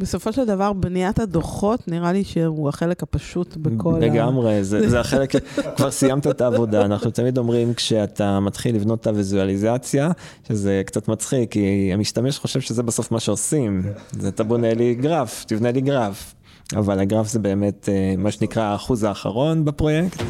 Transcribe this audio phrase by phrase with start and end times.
[0.00, 3.98] בסופו של דבר, בניית הדוחות, נראה לי שהוא החלק הפשוט בכל ה...
[3.98, 5.32] לגמרי, זה, זה החלק,
[5.76, 6.84] כבר סיימת את העבודה.
[6.84, 10.10] אנחנו תמיד אומרים, כשאתה מתחיל לבנות את הוויזואליזציה,
[10.48, 13.82] שזה קצת מצחיק, כי המשתמש חושב שזה בסוף מה שעושים.
[14.12, 16.34] זה אתה בונה לי גרף, תבנה לי גרף.
[16.76, 20.22] אבל הגרף זה באמת אה, מה שנקרא האחוז האחרון בפרויקט.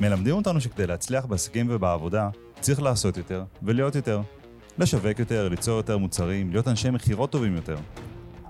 [0.00, 2.28] מלמדים אותנו שכדי להצליח בעסקים ובעבודה,
[2.60, 4.20] צריך לעשות יותר ולהיות יותר.
[4.78, 7.76] לשווק יותר, ליצור יותר מוצרים, להיות אנשי מכירות טובים יותר.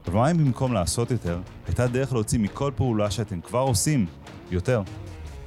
[0.07, 4.07] אבל מה אם במקום לעשות יותר, הייתה דרך להוציא מכל פעולה שאתם כבר עושים
[4.51, 4.83] יותר?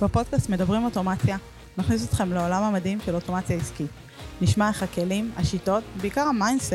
[0.02, 1.38] בפודקאסט מדברים אוטומציה,
[1.78, 3.90] נכניס אתכם לעולם המדהים של אוטומציה עסקית.
[4.42, 6.74] נשמע איך הכלים, השיטות, בעיקר ה mindset,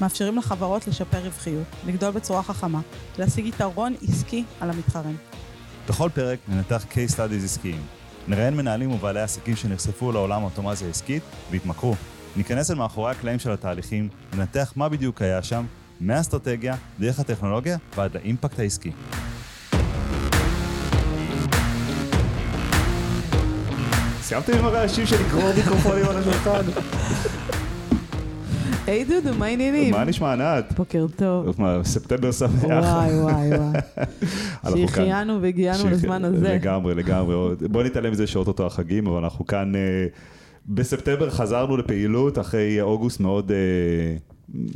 [0.00, 2.80] מאפשרים לחברות לשפר רווחיות, לגדול בצורה חכמה,
[3.18, 5.16] להשיג יתרון עסקי על המתחרים.
[5.88, 7.82] בכל פרק ננתח case studies עסקיים.
[8.28, 11.94] נראיין מנהלים ובעלי עסקים שנחשפו לעולם האוטומציה העסקית והתמכרו.
[12.36, 15.64] ניכנס אל מאחורי הקלעים של התהליכים, ננתח מה בדיוק היה שם,
[16.00, 18.92] מהאסטרטגיה, דרך הטכנולוגיה ועד לאימפקט העסקי.
[24.20, 26.60] סיימתם עם הרעשים של לקרוא מיקרופונים על השולחן?
[28.86, 29.94] היי דודו, מה העניינים?
[29.94, 30.72] מה נשמע ענת?
[30.76, 31.56] בוקר טוב.
[31.82, 32.64] ספטמבר שמח.
[32.64, 34.86] וואי וואי וואי.
[34.86, 36.48] שהחיינו והגיענו לזמן הזה.
[36.54, 37.34] לגמרי, לגמרי.
[37.70, 39.72] בוא נתעלם מזה שאו-טו-טו החגים, אבל אנחנו כאן...
[40.68, 44.16] אה, בספטמבר חזרנו לפעילות אחרי אוגוסט מאוד אה,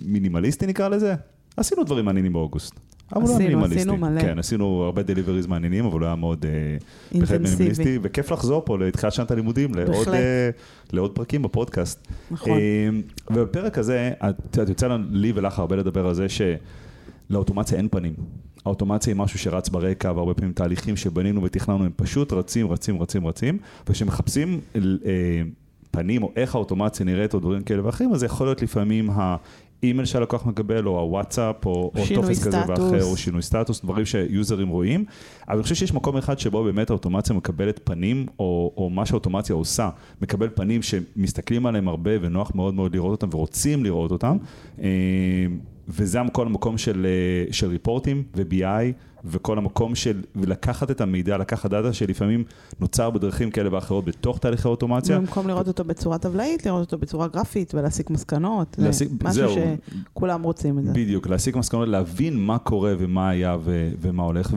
[0.04, 1.14] מינימליסטי נקרא לזה.
[1.56, 2.80] עשינו דברים מעניינים באוגוסט.
[3.10, 4.20] עשינו, עשינו מלא.
[4.20, 6.76] כן, עשינו הרבה deliveries מעניינים, אבל הוא היה מאוד אה,
[7.14, 7.98] אינטנסיבי.
[8.02, 10.50] וכיף לחזור פה לתחילת שנת הלימודים, לעוד, אה,
[10.92, 12.08] לעוד פרקים בפודקאסט.
[12.30, 12.58] נכון.
[12.58, 12.88] אה,
[13.30, 18.14] ובפרק הזה, את יודעת, יוצא לי ולך הרבה לדבר על זה שלאוטומציה אין פנים.
[18.64, 23.26] האוטומציה היא משהו שרץ ברקע, והרבה פעמים תהליכים שבנינו ותכננו הם פשוט רצים, רצים, רצים,
[23.26, 24.60] רצים, וכשמחפשים
[25.94, 30.04] פנים, או איך האוטומציה נראית, או דברים כאלה ואחרים, אז זה יכול להיות לפעמים האימייל
[30.04, 35.04] שהלקוח מקבל, או הוואטסאפ, או, או טופס כזה ואחר, או שינוי סטטוס, דברים שיוזרים רואים.
[35.48, 39.54] אבל אני חושב שיש מקום אחד שבו באמת האוטומציה מקבלת פנים, או, או מה שהאוטומציה
[39.54, 39.90] עושה,
[40.22, 44.36] מקבל פנים שמסתכלים עליהם הרבה ונוח מאוד מאוד לראות אותם ורוצים לראות אותם.
[44.82, 44.86] אה,
[45.88, 49.13] וזה כל המקום של, אה, של ריפורטים ו-BI.
[49.24, 52.44] וכל המקום של לקחת את המידע, לקחת דאטה שלפעמים
[52.80, 55.18] נוצר בדרכים כאלה ואחרות בתוך תהליכי האוטומציה.
[55.18, 58.76] במקום לראות אותו בצורה טבלאית, לראות אותו בצורה גרפית ולהסיק מסקנות.
[58.78, 59.56] להסיק, זה משהו זהו,
[60.10, 60.92] שכולם רוצים את זה.
[60.92, 64.54] בדיוק, להסיק מסקנות, להבין מה קורה ומה היה ו- ומה הולך,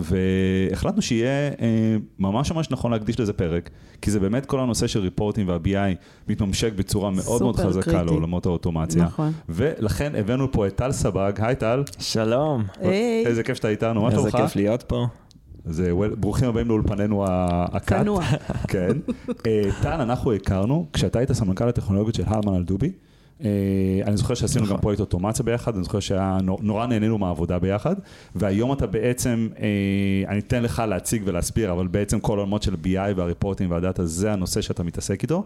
[0.71, 3.69] והחלטנו שיהיה אה, ממש ממש נכון להקדיש לזה פרק,
[4.01, 5.95] כי זה באמת כל הנושא של ריפורטים וה-BI
[6.27, 8.05] מתממשק בצורה מאוד מאוד חזקה קריטי.
[8.05, 9.03] לעולמות האוטומציה.
[9.03, 9.31] נכון.
[9.49, 11.83] ולכן הבאנו פה את טל סבג, היי טל.
[11.99, 12.63] שלום.
[12.79, 13.23] היי.
[13.25, 14.25] איזה כיף שאתה איתנו, מה שלומך?
[14.25, 15.07] איזה כיף להיות פה.
[15.65, 15.83] אז
[16.19, 18.01] ברוכים הבאים לאולפנינו הקאט.
[18.01, 18.23] צנוע.
[18.71, 18.97] כן.
[19.47, 22.91] אה, טל, אנחנו הכרנו, כשאתה היית סמנכ"ל הטכנולוגיות של הלמן על דובי.
[23.43, 23.49] אה,
[24.05, 24.81] אני זוכר שעשינו גם נכון.
[24.81, 27.95] פרויקט אוטומציה ביחד, אני זוכר שנורא נהנינו מהעבודה ביחד,
[28.35, 29.67] והיום אתה בעצם, אה,
[30.27, 34.61] אני אתן לך להציג ולהסביר, אבל בעצם כל העולמות של BI והריפורטים והדאטה, זה הנושא
[34.61, 35.43] שאתה מתעסק איתו.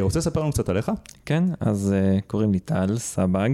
[0.00, 0.92] רוצה לספר לנו קצת עליך?
[1.26, 1.94] כן, אז
[2.26, 3.50] קוראים לי טל סבג,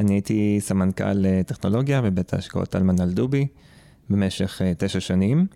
[0.00, 3.46] אני הייתי סמנכ"ל טכנולוגיה בבית ההשקעות אלמן על דובי.
[4.10, 5.46] במשך uh, תשע שנים.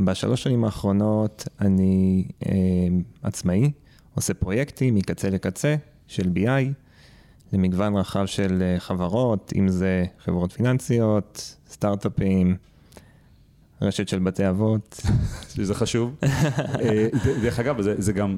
[0.00, 2.46] בשלוש שנים האחרונות אני uh,
[3.22, 3.70] עצמאי,
[4.14, 5.76] עושה פרויקטים מקצה לקצה
[6.06, 6.72] של BI,
[7.52, 12.56] למגוון רחב של uh, חברות, אם זה חברות פיננסיות, סטארט-אפים,
[13.82, 15.00] רשת של בתי אבות.
[15.54, 16.14] שזה חשוב.
[17.42, 18.36] דרך אגב, זה, זה גם,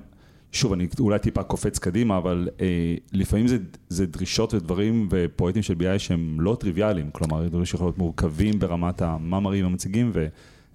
[0.54, 5.74] שוב, אני אולי טיפה קופץ קדימה, אבל אה, לפעמים זה, זה דרישות ודברים ופרויקטים של
[5.74, 10.12] BI שהם לא טריוויאליים, כלומר, דברים שיכולים להיות מורכבים ברמת המאמרים המציגים,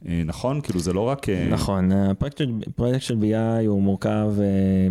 [0.06, 1.29] ונכון, אה, כאילו זה לא רק...
[1.29, 1.47] אה...
[1.51, 4.88] נכון, הפרויקט של, הפרויקט של BI הוא מורכב, אה,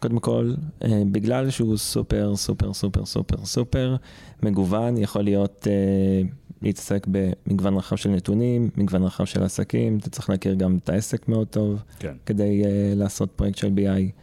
[0.00, 0.52] קודם כל,
[0.84, 3.96] אה, בגלל שהוא סופר, סופר, סופר, סופר, סופר
[4.42, 5.66] מגוון, יכול להיות...
[6.62, 11.28] להתעסק במגוון רחב של נתונים, מגוון רחב של עסקים, אתה צריך להכיר גם את העסק
[11.28, 12.14] מאוד טוב, כן.
[12.26, 12.66] כדי uh,
[12.98, 14.22] לעשות פרויקט של BI,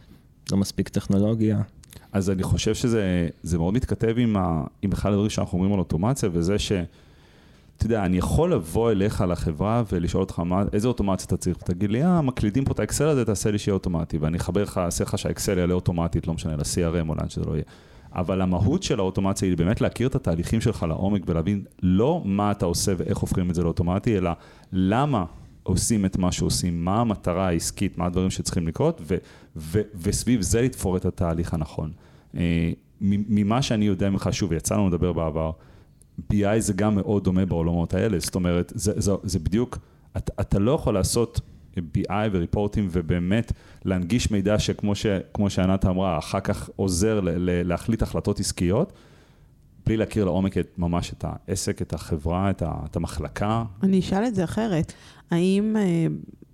[0.52, 1.62] לא מספיק טכנולוגיה.
[2.12, 6.28] אז אני חושב שזה מאוד מתכתב עם, ה, עם בכלל הדברים שאנחנו אומרים על אוטומציה,
[6.32, 6.72] וזה ש...
[7.76, 11.90] אתה יודע, אני יכול לבוא אליך לחברה ולשאול אותך מה, איזה אוטומציה אתה צריך, ותגיד
[11.90, 15.04] לי, אה, מקלידים פה את האקסל הזה, תעשה לי שיהיה אוטומטי, ואני אחבר לך, אעשה
[15.04, 17.64] לך שהאקסל יעלה אוטומטית, לא משנה, ל-CRM או לאן שזה לא יהיה.
[18.14, 22.66] אבל המהות של האוטומציה היא באמת להכיר את התהליכים שלך לעומק ולהבין לא מה אתה
[22.66, 24.30] עושה ואיך הופכים את זה לאוטומטי, אלא
[24.72, 25.24] למה
[25.62, 29.16] עושים את מה שעושים, מה המטרה העסקית, מה הדברים שצריכים לקרות, ו-
[29.56, 31.92] ו- וסביב זה לתפור את התהליך הנכון.
[32.36, 35.50] אה, ממה שאני יודע ממך, שוב, יצא לנו לדבר בעבר,
[36.32, 39.78] BI זה גם מאוד דומה בעולמות האלה, זאת אומרת, זה, זה, זה בדיוק,
[40.16, 41.40] אתה, אתה לא יכול לעשות
[41.78, 43.52] BI וריפורטים ובאמת
[43.84, 48.92] להנגיש מידע שכמו שענת אמרה, אחר כך עוזר ל, ל, להחליט החלטות עסקיות,
[49.86, 53.64] בלי להכיר לעומק את, ממש את העסק, את החברה, את, ה, את המחלקה.
[53.82, 54.92] אני אשאל את זה אחרת.
[55.30, 56.06] האם אה,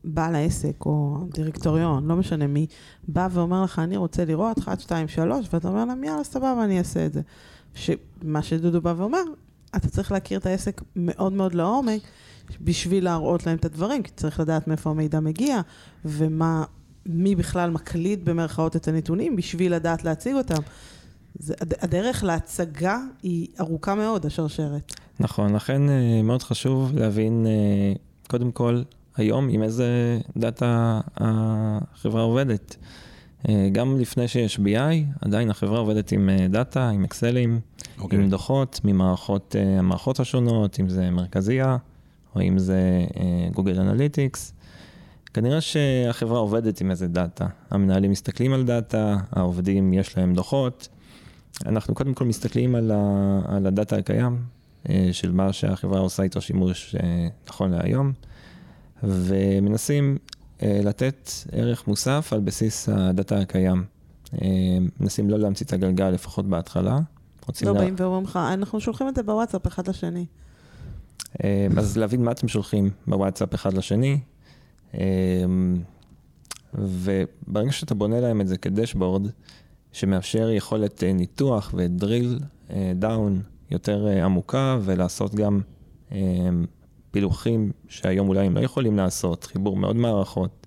[0.05, 2.67] בעל העסק או דירקטוריון, לא משנה מי,
[3.09, 6.79] בא ואומר לך, אני רוצה לראות 1, 2, 3, ואתה אומר להם, יאללה, סבבה, אני
[6.79, 7.21] אעשה את זה.
[7.75, 9.23] שמה שדודו בא ואומר,
[9.77, 12.01] אתה צריך להכיר את העסק מאוד מאוד לעומק,
[12.61, 15.61] בשביל להראות להם את הדברים, כי צריך לדעת מאיפה המידע מגיע,
[16.05, 16.65] ומה,
[17.07, 20.63] מי בכלל מקליד במרכאות את הנתונים, בשביל לדעת להציג אותם.
[21.39, 24.93] זה, הדרך להצגה היא ארוכה מאוד, השרשרת.
[25.21, 27.93] נכון, לכן אה, מאוד חשוב להבין, אה,
[28.29, 28.83] קודם כל,
[29.17, 32.77] היום עם איזה דאטה החברה עובדת.
[33.49, 38.01] אה, גם לפני שיש BI, עדיין החברה עובדת עם דאטה, עם אקסלים, okay.
[38.01, 38.19] אוקיי.
[38.19, 41.77] עם דוחות, ממערכות המערכות השונות, אם זה מרכזייה,
[42.37, 42.81] או אם זה
[43.55, 44.53] Google Analytics.
[45.35, 47.47] כנראה שהחברה עובדת עם איזה דאטה.
[47.71, 50.89] המנהלים מסתכלים על דאטה, העובדים יש להם דוחות.
[51.67, 54.43] אנחנו קודם כל מסתכלים על, ה, על הדאטה הקיים,
[54.89, 58.13] אה, של מה שהחברה עושה איתו שימוש אה, נכון להיום,
[59.03, 60.19] ומנסים
[60.63, 63.85] אה, לתת ערך מוסף על בסיס הדאטה הקיים.
[65.01, 66.99] מנסים לא להמציא את הגלגל, לפחות בהתחלה.
[67.63, 67.81] לא לה...
[67.81, 70.27] באים ואומרים לך, אנחנו שולחים את זה בוואטסאפ אחד לשני.
[71.77, 74.21] אז להבין מה אתם שולחים בוואטסאפ אחד לשני,
[76.75, 79.27] וברגע שאתה בונה להם את זה כדשבורד,
[79.93, 82.39] שמאפשר יכולת אה, ניתוח ודריל
[82.95, 83.41] דאון אה,
[83.71, 85.61] יותר אה, עמוקה ולעשות גם
[87.11, 90.67] פילוחים שהיום אולי הם לא יכולים לעשות, חיבור מאוד מערכות,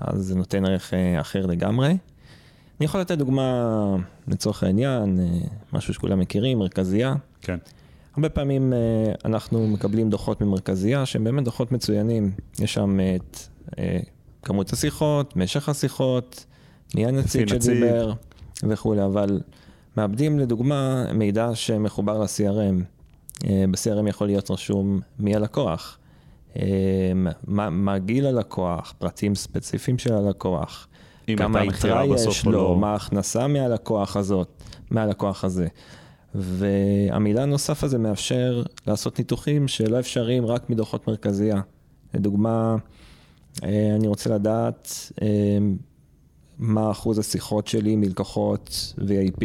[0.00, 1.88] אז זה נותן ערך אחר לגמרי.
[1.88, 3.96] אני יכול לתת דוגמה
[4.28, 5.20] לצורך העניין,
[5.72, 7.14] משהו שכולם מכירים, מרכזייה.
[7.40, 7.58] כן.
[8.16, 8.72] הרבה פעמים
[9.24, 12.30] אנחנו מקבלים דוחות ממרכזייה שהם באמת דוחות מצוינים.
[12.58, 13.38] יש שם את
[14.42, 16.44] כמות השיחות, משך השיחות,
[16.94, 18.12] מי הנציג שדיבר
[18.62, 19.40] וכולי, אבל
[19.96, 22.84] מאבדים לדוגמה מידע שמחובר ל-CRM.
[23.44, 25.98] אה, ב-CRM יכול להיות רשום מי הלקוח,
[26.56, 26.62] אה,
[27.46, 30.88] מה, מה גיל הלקוח, פרטים ספציפיים של הלקוח,
[31.36, 32.76] כמה יתרה יש לו, לא.
[32.76, 34.48] מה ההכנסה מהלקוח הזאת,
[34.90, 35.66] מהלקוח הזה.
[36.34, 41.60] והמידע הנוסף הזה מאפשר לעשות ניתוחים שלא אפשריים רק מדוחות מרכזייה.
[42.14, 42.76] לדוגמה,
[43.62, 45.12] אה, אני רוצה לדעת
[46.58, 49.44] מה אחוז השיחות שלי מלקוחות VIP,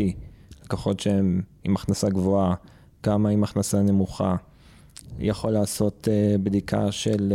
[0.63, 2.55] לקוחות שהם עם הכנסה גבוהה,
[3.03, 4.35] כמה עם הכנסה נמוכה.
[5.19, 7.33] יכול לעשות uh, בדיקה של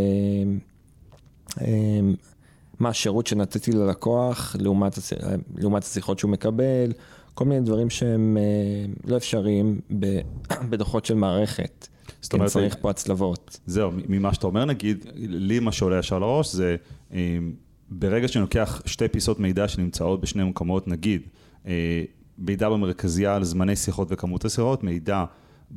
[2.80, 4.98] מה השירות שנתתי ללקוח לעומת,
[5.56, 6.92] לעומת השיחות שהוא מקבל,
[7.40, 9.80] כל מיני דברים שהם uh, לא אפשריים
[10.70, 11.88] בדוחות של מערכת.
[12.20, 13.60] זאת אומרת, צריך פה הצלבות.
[13.66, 16.76] זהו, ממה שאתה אומר נגיד, לי מה שעולה ישר לראש זה
[17.90, 21.22] ברגע שאני לוקח שתי פיסות מידע שנמצאות בשני מקומות, נגיד,
[21.66, 22.04] אה,
[22.38, 25.24] מידע במרכזייה על זמני שיחות וכמות השיחות, מידע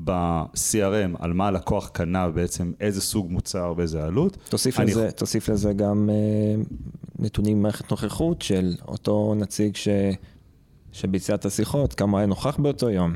[0.04, 4.38] ב-CRM על מה הלקוח קנה בעצם איזה סוג מוצר ואיזה עלות.
[4.50, 4.92] תוסיף, אני...
[4.92, 6.64] לזה, תוסיף לזה גם אה,
[7.20, 9.88] נתונים ממערכת נוכחות של אותו נציג ש...
[10.94, 13.16] שביצע את השיחות, כמה היה נוכח באותו יום.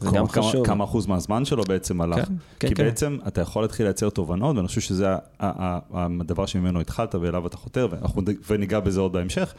[0.00, 0.66] זה גם כמה, חשוב.
[0.66, 2.16] כמה אחוז מהזמן שלו בעצם הלך.
[2.28, 2.84] כן, כן, כי כן.
[2.84, 5.06] בעצם אתה יכול להתחיל לייצר תובנות, ואני חושב שזה
[5.40, 9.54] הדבר שממנו התחלת ואליו אתה חותר, ואנחנו, וניגע בזה עוד בהמשך,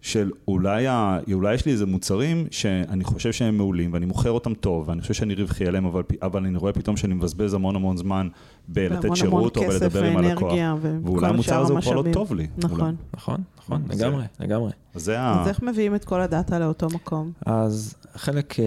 [0.00, 4.54] של אולי, ה, אולי יש לי איזה מוצרים שאני חושב שהם מעולים, ואני מוכר אותם
[4.54, 7.96] טוב, ואני חושב שאני רווחי עליהם, אבל, אבל אני רואה פתאום שאני מבזבז המון המון
[7.96, 8.28] זמן
[8.68, 10.52] בלתת שירות או בלדבר עם הלקוח.
[10.80, 12.46] ואולי המוצר הזה הוא כבר לא טוב לי.
[12.56, 12.80] נכון.
[12.80, 12.92] אולי.
[13.14, 14.70] נכון, נכון, לגמרי, לגמרי.
[14.94, 17.32] אז, אז איך מביאים את כל הדאטה לאותו מקום?
[17.46, 18.60] אז חלק...
[18.60, 18.64] אה,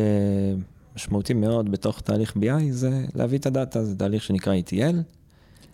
[0.96, 4.96] משמעותי מאוד בתוך תהליך BI זה להביא את הדאטה, זה תהליך שנקרא ETL.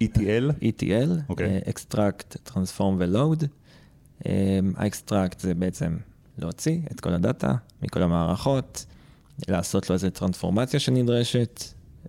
[0.03, 0.51] ETL?
[0.61, 1.29] ETL, okay.
[1.29, 1.59] אוקיי.
[1.59, 3.45] uh, Extract, Transform ו-Load.
[4.21, 4.27] Um,
[4.75, 5.97] ה extract זה בעצם
[6.37, 8.85] להוציא את כל הדאטה מכל המערכות,
[9.47, 11.63] לעשות לו איזו טרנספורמציה שנדרשת,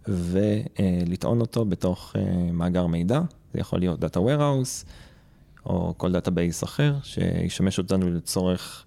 [0.08, 2.18] ולטעון אותו בתוך uh,
[2.52, 3.20] מאגר מידע.
[3.54, 4.86] זה יכול להיות Data Warehouse,
[5.66, 8.84] או כל database אחר, שישמש אותנו לצורך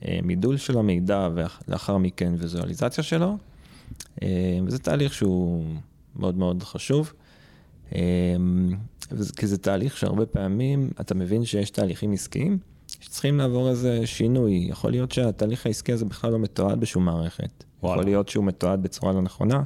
[0.00, 3.38] uh, מידול של המידע ולאחר מכן ויזואליזציה שלו.
[4.22, 5.64] אה, וזה תהליך שהוא
[6.16, 7.12] מאוד מאוד חשוב.
[7.94, 8.00] אה,
[9.36, 12.58] כי זה תהליך שהרבה פעמים אתה מבין שיש תהליכים עסקיים
[13.00, 14.66] שצריכים לעבור איזה שינוי.
[14.70, 17.64] יכול להיות שהתהליך העסקי הזה בכלל לא מתועד בשום מערכת.
[17.82, 17.94] וואלה.
[17.94, 19.62] יכול להיות שהוא מתועד בצורה לא נכונה.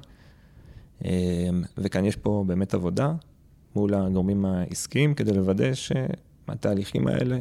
[1.05, 1.11] אה,
[1.79, 3.13] וכאן יש פה באמת עבודה
[3.77, 7.39] מול הגורמים העסקיים כדי לוודא שהתהליכים האלה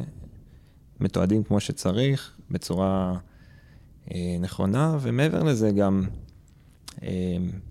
[1.00, 3.18] מתועדים כמו שצריך, בצורה
[4.40, 6.02] נכונה, ומעבר לזה גם
[7.02, 7.08] אמ,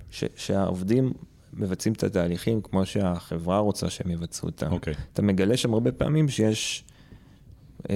[0.10, 1.14] ש, שהעובדים
[1.58, 4.68] מבצעים את התהליכים כמו שהחברה רוצה שהם יבצעו אותם.
[4.68, 4.72] Okay.
[4.72, 4.94] אוקיי.
[5.14, 6.84] אתה מגלה שם הרבה פעמים שיש...
[7.90, 7.96] אמ,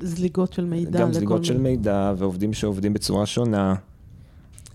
[0.00, 1.00] זליגות של מידע.
[1.00, 3.74] גם זליגות של מידע ועובדים שעובדים בצורה שונה.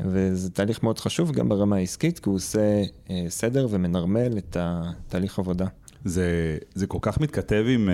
[0.05, 5.39] וזה תהליך מאוד חשוב גם ברמה העסקית, כי הוא עושה אה, סדר ומנרמל את התהליך
[5.39, 5.65] עבודה.
[6.05, 7.93] זה, זה כל כך מתכתב עם, אה,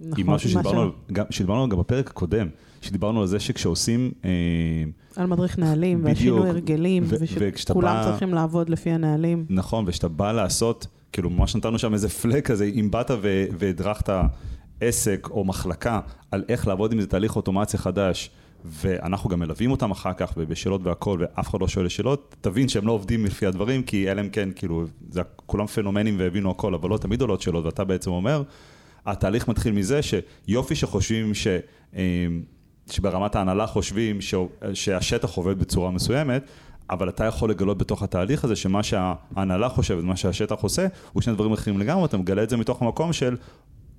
[0.00, 2.48] נכון, עם משהו שדיברנו, גם, שדיברנו עליו גם בפרק הקודם,
[2.82, 4.30] שדיברנו על זה שכשעושים, אה,
[5.16, 6.16] על מדריך נהלים, בדיוק.
[6.16, 9.44] והשינוי הרגלים, ושכולם בא- צריכים לעבוד לפי הנהלים.
[9.50, 13.10] נכון, וכשאתה בא לעשות, כאילו ממש נתנו שם איזה פלק כזה, אם באת
[13.58, 14.08] והדרכת
[14.80, 18.30] עסק או מחלקה על איך לעבוד עם איזה תהליך אוטומציה חדש,
[18.64, 22.86] ואנחנו גם מלווים אותם אחר כך ובשאלות והכל, ואף אחד לא שואל שאלות, תבין שהם
[22.86, 26.90] לא עובדים לפי הדברים, כי אלה הם כן, כאילו, זה כולם פנומנים והבינו הכל, אבל
[26.90, 28.42] לא תמיד עולות שאלות, ואתה בעצם אומר,
[29.06, 31.46] התהליך מתחיל מזה שיופי שחושבים ש...
[32.92, 34.34] שברמת ההנהלה חושבים ש...
[34.74, 36.42] שהשטח עובד בצורה מסוימת,
[36.90, 41.34] אבל אתה יכול לגלות בתוך התהליך הזה שמה שההנהלה חושבת, מה שהשטח עושה, הוא שני
[41.34, 43.36] דברים אחרים לגמרי, אתה מגלה את זה מתוך המקום של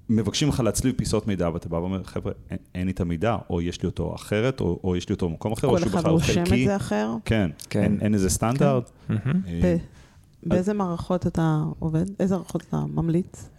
[0.10, 3.62] מבקשים לך להצליב פיסות מידע, ואתה בא ואומר, חבר'ה, אין, אין לי את המידע, או
[3.62, 6.00] יש לי אותו אחרת, או, או יש לי אותו במקום אחר, או כל שהוא אחד
[6.00, 6.66] בכלל רושם את חלקי.
[6.66, 7.10] זה אחר.
[7.26, 7.84] כן, כן.
[7.84, 8.92] אין, אין איזה סטנדרט.
[9.10, 9.42] מהמם.
[9.48, 12.06] אה, ב- באיזה מערכות אתה עובד?
[12.20, 13.50] איזה מערכות אתה ממליץ?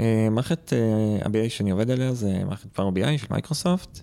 [0.00, 4.00] אה, מערכת אה, ה-BI שאני עובד עליה זה מערכת Power BI של מייקרוסופט.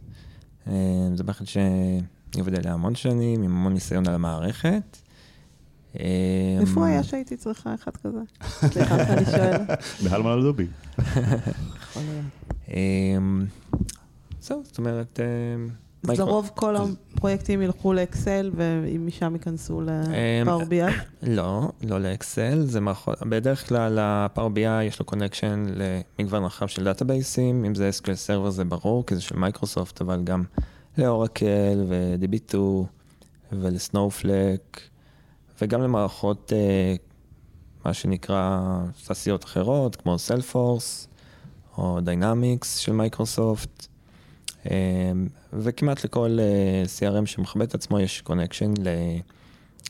[0.67, 0.73] אה,
[1.15, 2.01] זו מערכת שאני
[2.39, 4.97] עובד עליה המון שנים, עם המון ניסיון על המערכת.
[5.99, 8.19] אה, איפה הוא היה שהייתי צריכה אחד כזה?
[8.71, 9.61] סליחה שאני שואל.
[10.03, 10.67] בהלמן על דובי.
[10.97, 12.25] יכול להיות.
[12.69, 13.17] אה,
[14.41, 15.19] זהו, זאת אומרת...
[16.09, 20.93] אז לרוב כל הפרויקטים ילכו לאקסל ומשם ייכנסו ל-Power BI?
[21.23, 26.83] לא, לא לאקסל, זה מערכות, בדרך כלל ל-Power BI יש לו connection למגוון רחב של
[26.83, 30.43] דאטאבייסים, אם זה SQL Server זה ברור, כי זה של מייקרוסופט, אבל גם
[30.97, 32.57] ל Oracle ו-DB2
[33.51, 34.81] ול Snowflake,
[35.61, 36.95] וגם למערכות, אה,
[37.85, 38.59] מה שנקרא,
[39.07, 41.07] תעשיות אחרות, כמו Salesforce
[41.77, 43.87] או Dynamics של מייקרוסופט.
[44.71, 45.11] אה,
[45.53, 48.73] וכמעט לכל אה, CRM שמכבד את עצמו יש connection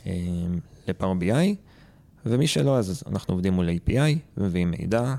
[0.06, 1.56] ל-Power BI,
[2.26, 5.16] ומי שלא, אז אנחנו עובדים מול API ומביאים מידע,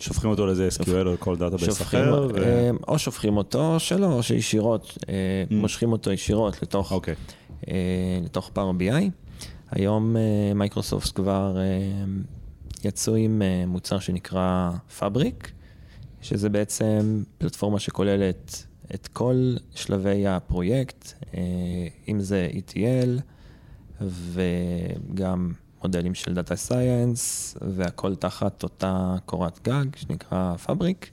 [0.00, 2.28] שופכים אותו לאיזה SQL או כל דאטאבייס אחר.
[2.34, 5.14] ו- אה, או שופכים אותו או שלא, או שישירות, אה,
[5.50, 5.54] Mm.
[5.54, 7.14] מושכים אותו ישירות לתוך, אוקיי.
[7.68, 7.74] אה,
[8.24, 9.10] לתוך Power BI.
[9.70, 10.16] היום
[10.54, 11.56] מייקרוסופט כבר
[12.84, 15.52] יצאו עם מוצר שנקרא Fabric,
[16.22, 21.40] שזה בעצם פלטפורמה שכוללת את כל שלבי הפרויקט, אה,
[22.08, 23.20] אם זה ETL
[24.00, 25.52] וגם
[25.82, 31.10] מודלים של data science, והכל תחת אותה קורת גג שנקרא Fabric.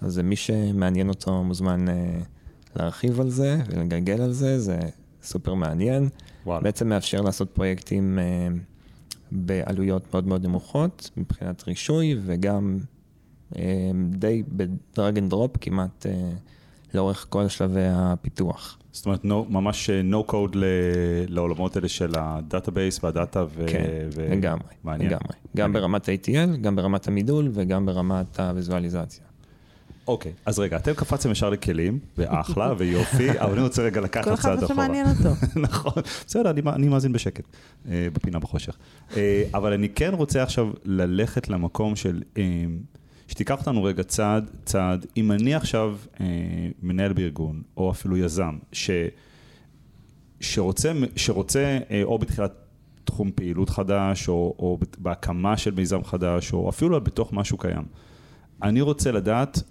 [0.00, 2.18] אז מי שמעניין אותו מוזמן אה,
[2.76, 4.78] להרחיב על זה ולגלגל על זה, זה
[5.22, 6.08] סופר מעניין.
[6.46, 6.62] וואלה.
[6.62, 8.48] בעצם מאפשר לעשות פרויקטים אה,
[9.32, 12.78] בעלויות מאוד מאוד נמוכות מבחינת רישוי וגם
[14.10, 16.06] די ב drag and drop כמעט
[16.96, 18.78] לאורך כל שלבי הפיתוח.
[18.92, 20.64] זאת אומרת, no, ממש אה, no code ל-
[21.28, 23.44] לעולמות האלה של הדאטאבייס והדאטה.
[23.44, 23.84] ו- כן,
[24.14, 25.10] ו- לגמרי, מעניין.
[25.10, 25.24] לגמרי.
[25.56, 25.72] גם מעניין.
[25.72, 29.24] ברמת ה-ETL, גם ברמת המידול וגם ברמת הוויזואליזציה.
[30.08, 34.34] אוקיי, אז רגע, אתם קפצתם ישר לכלים, ואחלה, ויופי, אבל אני רוצה רגע לקחת כל
[34.34, 34.74] אחד צעד מה אחורה.
[34.84, 35.30] שמעניין אותו.
[35.68, 35.92] נכון,
[36.26, 37.44] בסדר, אני, אני מאזין בשקט,
[37.90, 38.76] אה, בפינה בחושך.
[39.16, 42.22] אה, אבל אני כן רוצה עכשיו ללכת למקום של,
[43.28, 46.26] שתיקח אותנו רגע צעד, צעד, אם אני עכשיו אה,
[46.82, 48.90] מנהל בארגון, או אפילו יזם, ש,
[50.40, 52.52] שרוצה, שרוצה אה, או בתחילת
[53.04, 57.84] תחום פעילות חדש, או, או בהקמה של מיזם חדש, או אפילו בתוך משהו קיים,
[58.62, 59.62] אני רוצה לדעת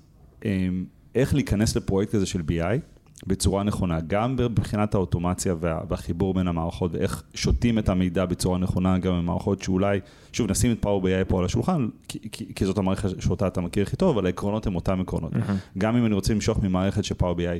[0.45, 0.67] אה,
[1.15, 2.94] איך להיכנס לפרויקט כזה של BI
[3.27, 8.97] בצורה נכונה, גם מבחינת האוטומציה וה, והחיבור בין המערכות, ואיך שותים את המידע בצורה נכונה,
[8.97, 9.99] גם במערכות שאולי,
[10.33, 13.61] שוב, נשים את Power BI פה על השולחן, כי, כי, כי זאת המערכת שאותה אתה
[13.61, 15.31] מכיר הכי טוב, אבל העקרונות הם אותם עקרונות.
[15.77, 17.59] גם אם אני רוצה למשוך ממערכת ש-Power BI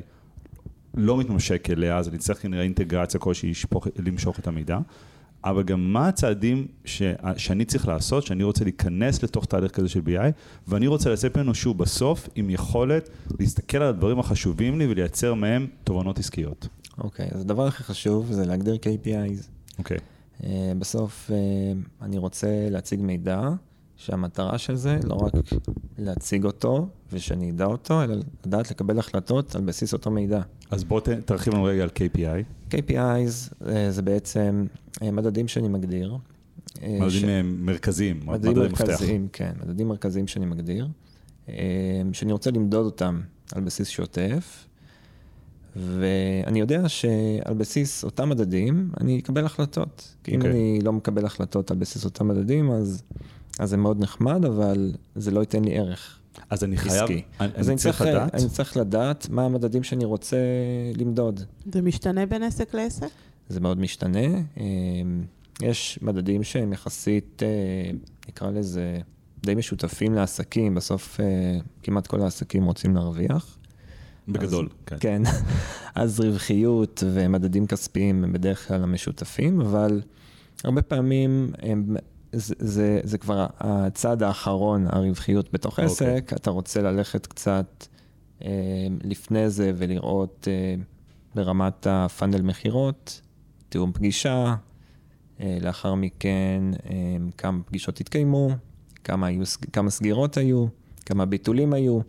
[0.94, 3.52] לא מתמשק אליה, אז אני צריך כנראה אינטגרציה כלשהי
[3.98, 4.78] למשוך את המידע.
[5.46, 7.02] אבל גם מה הצעדים ש,
[7.36, 10.32] שאני צריך לעשות, שאני רוצה להיכנס לתוך תהליך כזה של BI,
[10.68, 13.08] ואני רוצה לצאת ממנו שוב בסוף עם יכולת
[13.40, 16.68] להסתכל על הדברים החשובים לי ולייצר מהם תובנות עסקיות.
[16.98, 19.42] אוקיי, אז הדבר הכי חשוב זה להגדיר KPIs.
[19.78, 19.98] אוקיי.
[20.44, 21.36] אה, בסוף אה,
[22.02, 23.40] אני רוצה להציג מידע
[23.96, 25.32] שהמטרה של זה לא רק
[25.98, 28.14] להציג אותו ושאני אדע אותו, אלא
[28.46, 30.40] לדעת לקבל החלטות על בסיס אותו מידע.
[30.70, 32.70] אז בוא ת, תרחיב לנו רגע על KPI.
[32.74, 34.66] KPIs אה, זה בעצם
[35.02, 36.16] אה, מדדים שאני מגדיר.
[36.82, 38.88] אה, מדדים ש- מרכזיים, מדדים מדדי מפתח.
[38.88, 40.88] מרכזיים, כן, מדדים מרכזיים שאני מגדיר,
[42.12, 43.20] שאני רוצה למדוד אותם
[43.52, 44.66] על בסיס שוטף,
[45.76, 50.14] ואני יודע שעל בסיס אותם מדדים אני אקבל החלטות.
[50.24, 50.50] כי אם אוקיי.
[50.50, 53.02] אני לא מקבל החלטות על בסיס אותם מדדים, אז,
[53.58, 56.20] אז זה מאוד נחמד, אבל זה לא ייתן לי ערך
[56.50, 57.22] אז אני חייב, עסקי.
[57.40, 60.36] אני, אז אני צריך לדעת, אני צריך לדעת מה המדדים שאני רוצה
[60.96, 61.40] למדוד.
[61.72, 63.08] זה משתנה בין עסק לעסק?
[63.48, 64.26] זה מאוד משתנה.
[64.60, 64.64] אה,
[65.62, 67.90] יש מדדים שהם יחסית, אה,
[68.28, 68.98] נקרא לזה,
[69.42, 73.58] די משותפים לעסקים, בסוף אה, כמעט כל העסקים רוצים להרוויח.
[74.28, 74.96] בגדול, אז, כן.
[75.00, 75.22] כן.
[75.94, 80.02] אז רווחיות ומדדים כספיים הם בדרך כלל המשותפים, אבל
[80.64, 81.96] הרבה פעמים הם,
[82.32, 85.84] זה, זה, זה כבר הצעד האחרון, הרווחיות בתוך אוקיי.
[85.84, 86.32] עסק.
[86.36, 87.86] אתה רוצה ללכת קצת
[88.44, 88.48] אה,
[89.04, 90.74] לפני זה ולראות אה,
[91.34, 93.20] ברמת הפאנל מכירות,
[93.68, 94.54] תיאום פגישה,
[95.40, 98.48] אה, לאחר מכן אה, כמה פגישות התקיימו,
[99.04, 99.42] כמה, היו,
[99.72, 100.66] כמה סגירות היו,
[101.06, 102.00] כמה ביטולים היו.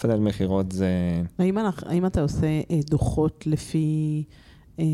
[0.00, 1.22] פאנל מכירות זה...
[1.38, 4.24] האם, אנחנו, האם אתה עושה אה, דוחות לפי,
[4.78, 4.84] אה,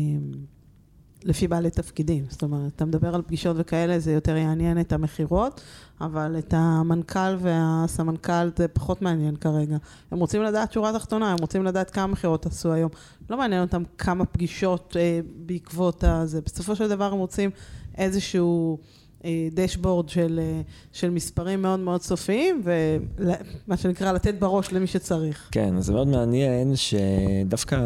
[1.23, 2.25] לפי בעלי תפקידים?
[2.29, 5.61] זאת אומרת, אתה מדבר על פגישות וכאלה, זה יותר יעניין את המכירות,
[6.01, 9.77] אבל את המנכ"ל והסמנכ"ל זה פחות מעניין כרגע.
[10.11, 12.89] הם רוצים לדעת שורה תחתונה, הם רוצים לדעת כמה מכירות עשו היום.
[13.29, 16.41] לא מעניין אותם כמה פגישות אה, בעקבות הזה.
[16.41, 17.49] בסופו של דבר הם רוצים
[17.97, 18.77] איזשהו...
[19.25, 20.61] אה, דשבורד של, אה,
[20.91, 25.49] של מספרים מאוד מאוד סופיים, ומה שנקרא לתת בראש למי שצריך.
[25.51, 27.77] כן, אז זה מאוד מעניין שדווקא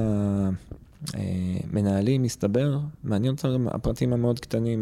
[1.72, 4.80] מנהלים, מסתבר, מעניין אותם הפרטים המאוד קטנים,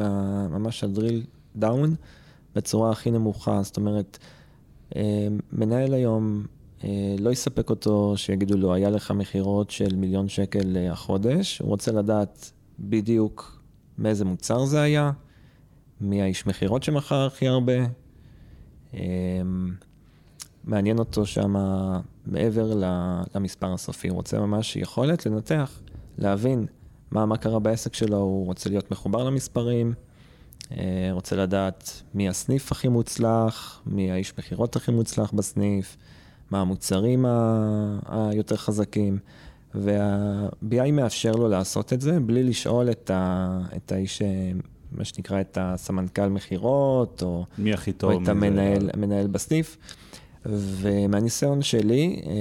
[0.50, 1.24] ממש הדריל
[1.56, 1.96] דאון,
[2.56, 3.64] בצורה הכי נמוכה.
[3.64, 4.18] זאת אומרת,
[4.96, 6.46] אה, מנהל היום,
[6.84, 11.70] אה, לא יספק אותו שיגידו לו, היה לך מכירות של מיליון שקל אה, החודש, הוא
[11.70, 13.62] רוצה לדעת בדיוק
[13.98, 15.12] מאיזה מוצר זה היה,
[16.02, 17.74] מי האיש מכירות שמכר הכי הרבה.
[18.94, 19.00] אה,
[20.64, 21.54] מעניין אותו שם
[22.26, 22.74] מעבר
[23.36, 25.82] למספר הסופי, הוא רוצה ממש יכולת לנתח,
[26.18, 26.66] להבין
[27.12, 29.94] מה, מה קרה בעסק שלו, הוא רוצה להיות מחובר למספרים,
[30.72, 35.98] אה, רוצה לדעת מי הסניף הכי מוצלח, מי האיש מכירות הכי מוצלח בסניף,
[36.52, 39.18] מה המוצרים ה- היותר חזקים,
[39.76, 44.52] וה-BI מאפשר לו לעשות את זה בלי לשאול את, ה- את האיש, אה,
[44.92, 47.46] מה שנקרא, את הסמנכ"ל מכירות, או...
[47.58, 48.12] מי הכי טוב?
[48.12, 49.78] או את המנהל, המנהל בסניף.
[50.46, 52.32] ומהניסיון שלי, אה,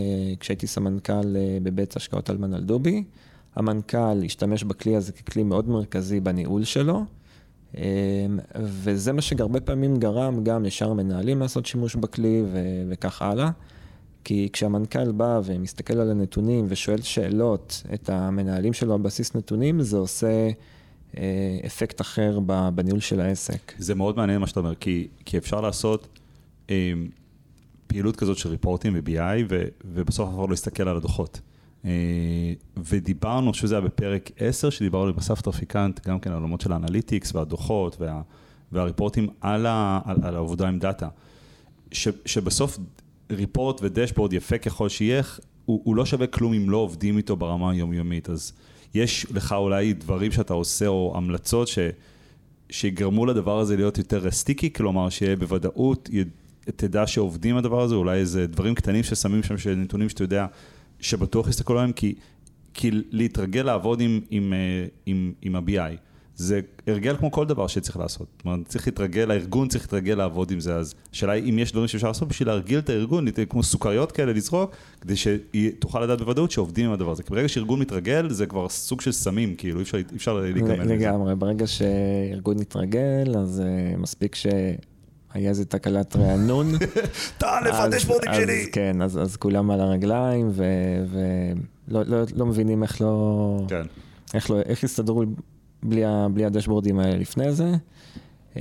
[0.41, 3.05] כשהייתי סמנכ"ל בבית השקעות אלמן אלדובי,
[3.57, 7.05] המנכ"ל השתמש בכלי הזה ככלי מאוד מרכזי בניהול שלו,
[7.77, 7.83] אה,
[8.63, 13.51] וזה מה שהרבה פעמים גרם גם לשאר המנהלים לעשות שימוש בכלי ו- וכך הלאה.
[14.25, 19.97] כי כשהמנכ"ל בא ומסתכל על הנתונים ושואל שאלות את המנהלים שלו על בסיס נתונים, זה
[19.97, 20.51] עושה
[21.17, 22.39] אה, אפקט אחר
[22.75, 23.73] בניהול של העסק.
[23.79, 26.19] זה מאוד מעניין מה שאתה אומר, כי, כי אפשר לעשות
[26.71, 26.93] אה,
[27.87, 31.41] פעילות כזאת של reportים ו-BI, ו, ובסוף אף אחד לא יסתכל על הדוחות.
[31.85, 31.91] אה,
[32.77, 37.35] ודיברנו, שזה היה בפרק 10, שדיברנו עם אסף טרפיקנט, גם כן על עולמות של האנליטיקס
[37.35, 38.23] והדוחות וה,
[38.73, 41.09] וה reportים על, ה, על, על העבודה עם דאטה.
[41.93, 42.79] ש, שבסוף
[43.31, 45.23] report ו dashboard יפה ככל שיהיה,
[45.65, 48.31] הוא, הוא לא שווה כלום אם לא עובדים איתו ברמה היומיומית.
[48.31, 48.53] אז
[48.95, 51.79] יש לך אולי דברים שאתה עושה או המלצות ש,
[52.71, 56.25] שיגרמו לדבר הזה להיות יותר סטיקי, כלומר שיהיה בוודאות, י-
[56.77, 60.47] תדע שעובדים הדבר הזה, אולי איזה דברים קטנים ששמים שם, של נתונים שאתה יודע,
[61.01, 62.15] שבטוח יסתכלו עליהם, כי,
[62.75, 65.97] כי להתרגל לעבוד עם, עם, אה, עם, עם ה-BI,
[66.41, 68.27] זה הרגל כמו כל דבר שצריך לעשות.
[68.37, 71.73] זאת אומרת, צריך להתרגל, הארגון צריך להתרגל לעבוד עם זה, אז השאלה היא אם יש
[71.73, 76.51] דברים שאפשר לעשות בשביל להרגיל את הארגון, כמו סוכריות כאלה לזרוק, כדי שתוכל לדעת בוודאות
[76.51, 77.23] שעובדים עם הדבר הזה.
[77.23, 80.95] כי ברגע שארגון מתרגל, זה כבר סוג של סמים, כאילו, אי אפשר, אפשר להיכנס לזה.
[80.95, 84.35] לגמרי, ברגע שארגון יתרגל, אז uh, מספיק
[85.33, 86.73] שהיה איזה תקלת רענון.
[87.39, 88.67] טל, איפה הדשבורדים שלי?
[88.73, 93.65] כן, אז, אז כולם על הרגליים, ולא לא, לא מבינים איך לא...
[93.69, 93.83] כן.
[94.35, 95.25] איך, לא, איך יסתדרו
[95.83, 97.73] בלי, בלי הדשבורדים האלה לפני זה.
[98.55, 98.59] Um,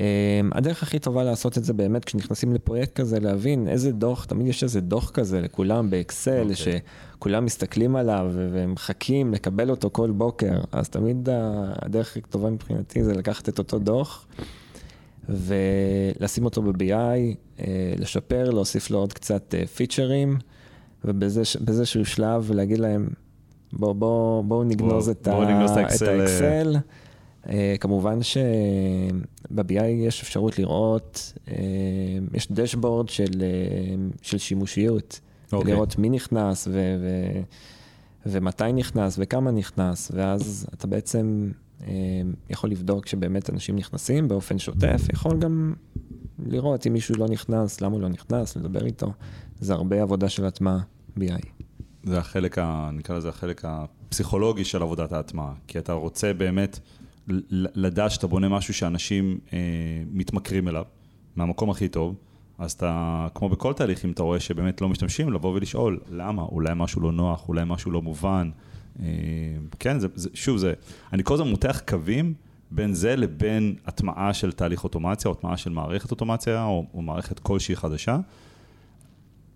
[0.51, 4.63] הדרך הכי טובה לעשות את זה באמת כשנכנסים לפרויקט כזה, להבין איזה דוח, תמיד יש
[4.63, 6.53] איזה דוח כזה לכולם באקסל, אוקיי.
[6.53, 6.79] okay.
[7.15, 13.13] שכולם מסתכלים עליו ומחכים לקבל אותו כל בוקר, אז תמיד הדרך הכי טובה מבחינתי זה
[13.13, 14.25] לקחת את אותו דוח
[15.29, 17.61] ולשים אותו ב-BI, uh,
[17.97, 20.37] לשפר, להוסיף לו עוד קצת פיצ'רים,
[21.05, 23.09] ובאיזשהו שלב להגיד להם,
[23.73, 26.21] בואו בוא, בוא נגנוז בוא- את, בוא ה- נגנוז את את האקסל, אה.
[26.21, 26.75] האקסל.
[27.45, 31.49] Uh, כמובן שב-BI יש אפשרות לראות, uh,
[32.33, 35.19] יש דשבורד של, uh, של שימושיות,
[35.53, 35.73] אוקיי.
[35.73, 37.41] לראות מי נכנס ו- ו-
[38.25, 41.51] ומתי נכנס וכמה נכנס, ואז אתה בעצם
[42.49, 45.73] יכול לבדוק שבאמת אנשים נכנסים באופן שוטף, יכול גם
[46.45, 49.13] לראות אם מישהו לא נכנס, למה הוא לא נכנס, לדבר איתו.
[49.59, 50.79] זה הרבה עבודה של הטמעה
[51.19, 51.45] BI.
[52.03, 55.53] זה החלק, ה, נקרא לזה החלק הפסיכולוגי של עבודת ההטמעה.
[55.67, 56.79] כי אתה רוצה באמת
[57.75, 59.57] לדעת שאתה בונה משהו שאנשים אה,
[60.11, 60.83] מתמכרים אליו,
[61.35, 62.15] מהמקום הכי טוב,
[62.57, 66.41] אז אתה, כמו בכל תהליך, אם אתה רואה שבאמת לא משתמשים, לבוא ולשאול, למה?
[66.41, 68.49] אולי משהו לא נוח, אולי משהו לא מובן,
[69.79, 70.73] כן, זה, זה, שוב, זה,
[71.13, 72.33] אני כל הזמן מותח קווים
[72.71, 77.39] בין זה לבין הטמעה של תהליך אוטומציה, או הטמעה של מערכת אוטומציה, או, או מערכת
[77.39, 78.17] כלשהי חדשה.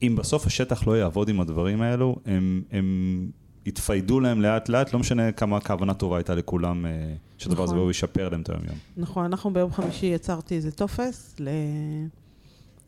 [0.02, 3.30] אם בסוף השטח לא יעבוד עם הדברים האלו, הם, הם
[3.66, 6.92] יתפיידו להם לאט לאט, לא משנה כמה כוונה טובה הייתה לכולם, אה,
[7.38, 7.86] שהדבר הזה נכון.
[7.86, 8.76] לא ישפר להם את היום-יום.
[8.98, 11.50] נכון, אנחנו ביום חמישי יצרתי איזה טופס ל...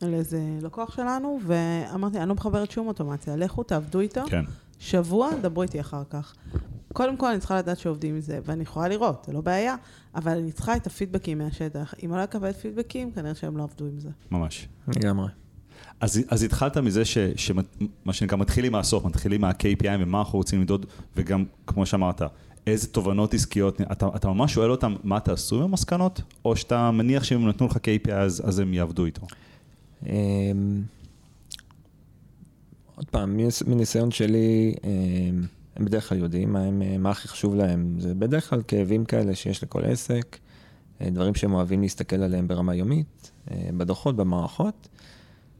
[0.02, 4.44] לאיזה לקוח שלנו, ואמרתי, אני לא מחברת שום אוטומציה, לכו תעבדו איתו, כן,
[4.78, 6.34] שבוע, דברו איתי אחר כך.
[6.92, 9.76] קודם כל, אני צריכה לדעת שעובדים עם זה, ואני יכולה לראות, זה לא בעיה,
[10.14, 11.94] אבל אני צריכה את הפידבקים מהשטח.
[12.02, 14.08] אם אני לא אקבל פידבקים, כנראה שהם לא עבדו עם זה.
[14.30, 14.68] ממש.
[14.88, 15.28] לגמרי.
[16.00, 20.86] אז, אז התחלת מזה ש, שמה שנקרא מתחילים מהסוף, מתחילים מה-KPI ומה אנחנו רוצים למדוד,
[21.16, 22.22] וגם, כמו שאמרת,
[22.66, 27.24] איזה תובנות עסקיות, אתה, אתה ממש שואל אותם מה תעשו עם המסקנות, או שאתה מניח
[27.24, 29.26] שאם הם נתנו לך KPI אז, אז הם יעבדו איתו?
[32.96, 37.54] עוד פעם, מניס- מניסיון שלי, אמ, הם בדרך כלל יודעים מה, הם, מה הכי חשוב
[37.54, 38.00] להם.
[38.00, 40.38] זה בדרך כלל כאבים כאלה שיש לכל עסק,
[41.00, 44.88] אה, דברים שהם אוהבים להסתכל עליהם ברמה יומית, אה, בדוחות, במערכות.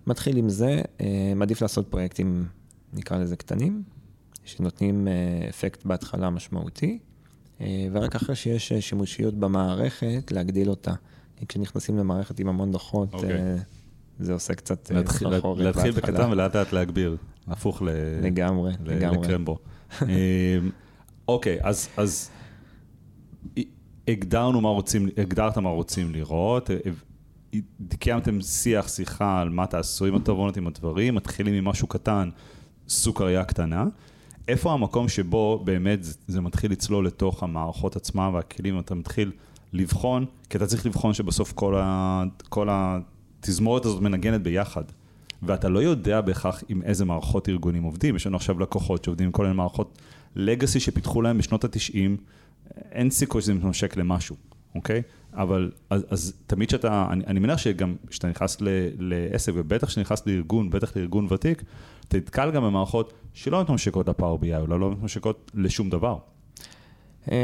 [0.07, 2.47] מתחיל עם זה, אה, מעדיף לעשות פרויקטים,
[2.93, 3.83] נקרא לזה קטנים,
[4.45, 5.13] שנותנים אה,
[5.49, 6.99] אפקט בהתחלה משמעותי,
[7.61, 10.95] אה, ורק אחרי שיש אה, שימושיות במערכת, להגדיל אותה.
[11.37, 13.29] כי כשנכנסים למערכת עם המון דוחות, אוקיי.
[14.21, 15.91] אה, זה עושה קצת אה, להתחיל, סחרחורת להתחיל.
[15.91, 17.17] בקטן ולאט לאט להגביר,
[17.49, 17.89] הפוך ל...
[18.23, 19.19] לגמרי, ל- לגמרי.
[19.19, 19.59] לקרמבו.
[20.03, 20.09] אמ,
[21.29, 22.31] אוקיי, אז, אז
[24.09, 26.77] הגדרנו מה רוצים, הגדרת מה רוצים לראות, אה,
[27.99, 32.31] קיימתם שיח, שיחה על מה תעשו עם התובנות, עם הדברים, מתחילים עם משהו קטן,
[32.89, 33.85] סוכריה קטנה.
[34.49, 39.33] איפה המקום שבו באמת זה, זה מתחיל לצלול לתוך המערכות עצמם והכלים, אתה מתחיל
[39.73, 42.69] לבחון, כי אתה צריך לבחון שבסוף כל, ה, כל
[43.49, 44.85] התזמורת הזאת מנגנת ביחד.
[45.43, 48.17] ואתה לא יודע בהכרח עם איזה מערכות ארגונים עובדים.
[48.17, 49.99] יש לנו עכשיו לקוחות שעובדים עם כל מיני מערכות
[50.37, 51.99] לגאסי שפיתחו להם בשנות ה-90,
[52.93, 54.37] אין סיכוי שזה מתמשק למשהו,
[54.75, 55.03] אוקיי?
[55.33, 60.01] אבל אז, אז תמיד שאתה, אני, אני מניח שגם כשאתה נכנס ל, לעסק, ובטח כשאתה
[60.01, 61.63] נכנס לארגון, בטח לארגון ותיק,
[62.09, 66.19] אתה נתקל גם במערכות שלא מתמשקות ל-Power BI, או לא מתמשקות לשום דבר.
[67.31, 67.35] אמ,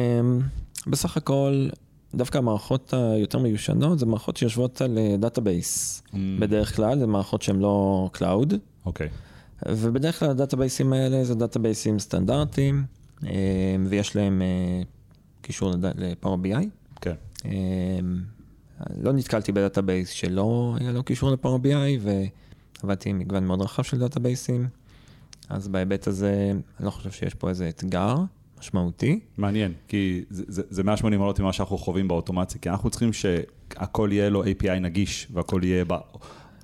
[0.87, 1.69] בסך הכל,
[2.14, 6.03] דווקא המערכות היותר מיושנות זה מערכות שיושבות על database.
[6.07, 6.16] Mm.
[6.40, 8.55] בדרך כלל זה מערכות שהן לא cloud,
[8.87, 9.09] אוקיי.
[9.68, 12.85] ובדרך כלל ה databaseים האלה זה databaseים סטנדרטיים,
[13.22, 13.29] אמ,
[13.88, 14.83] ויש להם אה,
[15.42, 16.66] קישור ל-Power BI.
[17.01, 17.14] כן.
[19.03, 22.01] לא נתקלתי ב database שלא היה לו קישור ל-Power BI,
[22.83, 24.68] ועבדתי עם מגוון מאוד רחב של databaseים,
[25.48, 28.16] אז בהיבט הזה, אני לא חושב שיש פה איזה אתגר
[28.62, 29.20] משמעותי.
[29.38, 34.09] מעניין, כי זה, זה, זה 180 מעלות ממה שאנחנו חווים באוטומציה, כי אנחנו צריכים שהכל
[34.12, 35.94] יהיה לו API נגיש, והכל יהיה ב,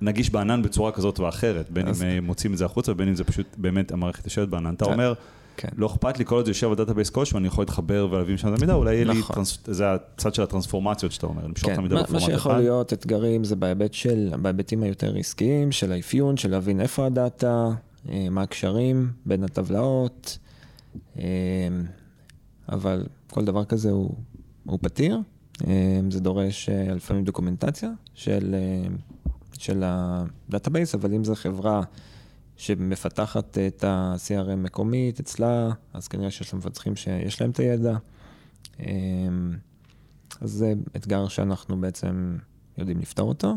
[0.01, 3.15] נגיש בענן בצורה כזאת ואחרת, בין אז- אם אה, מוצאים את זה החוצה, ובין אם
[3.15, 4.73] זה פשוט באמת המערכת יושבת בענן.
[4.73, 4.91] אתה כן.
[4.91, 5.13] אומר,
[5.57, 5.67] כן.
[5.77, 8.53] לא אכפת לי, כל עוד זה יושב ב database כלשהו, אני יכול להתחבר ולהביא משם
[8.53, 9.35] את המידע, אולי יהיה לי, נכון.
[9.35, 12.51] טרנס, זה הצד של הטרנספורמציות שאתה אומר, למשוך את כן, המידע מה, מה בפורמט שיכול
[12.51, 12.59] אחד.
[12.61, 17.67] להיות אתגרים זה בהיבט של, בהיבטים היותר עסקיים, של האפיון, של להבין איפה הדאטה,
[18.09, 20.37] אה, מה הקשרים בין הטבלאות,
[22.69, 24.15] אבל כל דבר כזה הוא,
[24.65, 25.19] הוא פתיר.
[25.67, 28.89] אה, זה דורש אה, לפעמים documentation של, אה,
[29.53, 31.81] של ה database, אבל אם זו חברה
[32.57, 37.97] שמפתחת את ה-CRM מקומית אצלה, אז כנראה שיש לה מפתחים שיש להם את הידע.
[38.79, 38.85] אה,
[40.41, 42.37] אז זה אתגר שאנחנו בעצם
[42.77, 43.55] יודעים לפתור אותו.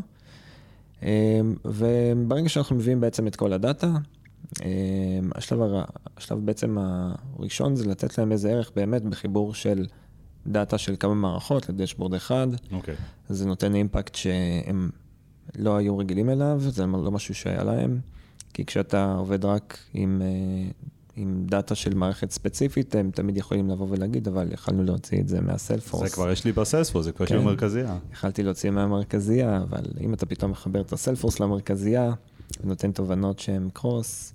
[1.03, 4.01] אמ, וברגע שאנחנו מביאים בעצם את כל הדאטה, אמ,
[5.35, 5.85] השלב, הר...
[6.17, 9.87] השלב בעצם הראשון זה לתת להם איזה ערך באמת בחיבור של
[10.47, 12.49] דאטה של כמה מערכות ל dashboard אחד.
[12.73, 12.95] אוקיי.
[13.29, 14.91] זה נותן impact שהם
[15.59, 18.01] לא היו רגילים אליו, זה לא משהו שהיה להם,
[18.55, 20.71] כי כשאתה עובד רק עם, אה,
[21.17, 25.41] עם דאטה של מערכת ספציפית, הם תמיד יכולים לבוא ולהגיד, אבל יכלנו להוציא את זה
[25.41, 26.09] מה Salesforce.
[26.09, 27.45] זה כבר יש לי בסיילספורס, זה כבר יש לי כן.
[27.45, 27.99] במרכזייה.
[28.13, 32.13] יכלתי להוציא מהמרכזייה, אבל אם אתה פתאום מחבר את הסלפורס למרכזייה,
[32.61, 34.35] ונותן תובנות שהן קרוס,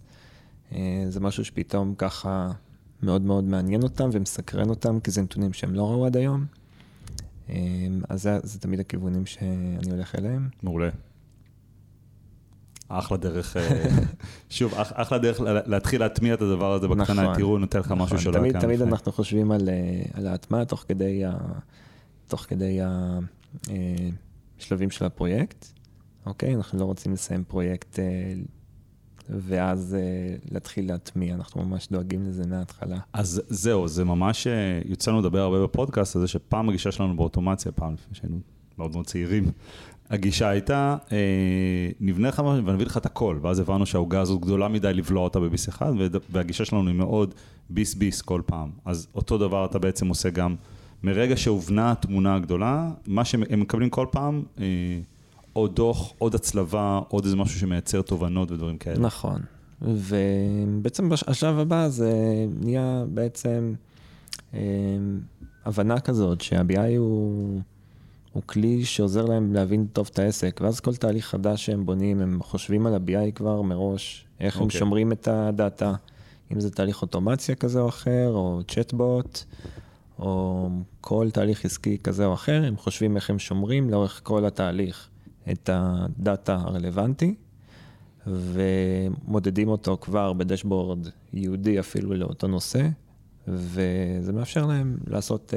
[0.71, 2.51] אה, זה משהו שפתאום ככה
[3.03, 6.45] מאוד מאוד מעניין אותם ומסקרן אותם, כי זה נתונים שהם לא ראו עד היום.
[7.49, 7.55] אה,
[8.09, 10.49] אז זה, זה תמיד הכיוונים שאני הולך אליהם.
[10.63, 10.89] מעולה.
[12.89, 13.87] אחלה דרך, אה,
[14.49, 17.35] שוב, אח- אחלה דרך לה- להתחיל להטמיע את הדבר הזה בקטנה, נכון.
[17.35, 18.91] תראו, נותן לך משהו נכון, שלא היה תמיד, קיים תמיד לפני.
[18.91, 19.69] אנחנו חושבים על,
[20.13, 21.33] על ההטמעה תוך כדי, ה,
[22.27, 22.79] תוך כדי
[24.59, 25.65] השלבים של הפרויקט.
[26.27, 26.55] אוקיי?
[26.55, 28.33] אנחנו לא רוצים לסיים פרויקט אה,
[29.29, 32.97] ואז אה, להתחיל להטמיע, אנחנו ממש דואגים לזה מההתחלה.
[33.13, 37.15] אז זהו, זה ממש, אה, יוצא לנו לדבר הרבה בפודקאסט על זה שפעם הגישה שלנו
[37.15, 38.39] באוטומציה, פעם לפני שהיינו
[38.77, 39.51] מאוד מאוד צעירים.
[40.09, 44.67] הגישה הייתה, אה, נבנה לך משהו ונביא לך את הכל, ואז הבנו שהעוגה הזאת גדולה
[44.67, 45.93] מדי לבלוע אותה בביס אחד,
[46.31, 47.33] והגישה שלנו היא מאוד
[47.69, 48.69] ביס ביס כל פעם.
[48.85, 50.55] אז אותו דבר אתה בעצם עושה גם,
[51.03, 54.65] מרגע שהובנה התמונה הגדולה, מה שהם מקבלים כל פעם, אה,
[55.57, 58.99] עוד דוח, עוד הצלבה, עוד איזה משהו שמייצר תובנות ודברים כאלה.
[58.99, 59.41] נכון.
[59.81, 62.13] ובעצם השלב הבא זה
[62.59, 63.73] נהיה בעצם
[64.53, 64.59] אה,
[65.65, 67.61] הבנה כזאת שה-BI הוא,
[68.33, 72.39] הוא כלי שעוזר להם להבין טוב את העסק, ואז כל תהליך חדש שהם בונים, הם
[72.43, 74.57] חושבים על ה-BI כבר מראש, איך okay.
[74.57, 74.79] הם אוקיי.
[74.79, 75.93] שומרים את הדאטה,
[76.53, 79.43] אם זה תהליך אוטומציה כזה או אחר, או צ'טבוט,
[80.19, 80.69] או
[81.01, 85.09] כל תהליך עסקי כזה או אחר, הם חושבים איך הם שומרים לאורך כל התהליך
[85.51, 87.35] את הדאטה הרלוונטי.
[88.27, 92.87] ומודדים אותו כבר ב dashboard ייעודי אפילו לאותו נושא,
[93.47, 95.53] וזה מאפשר להם לעשות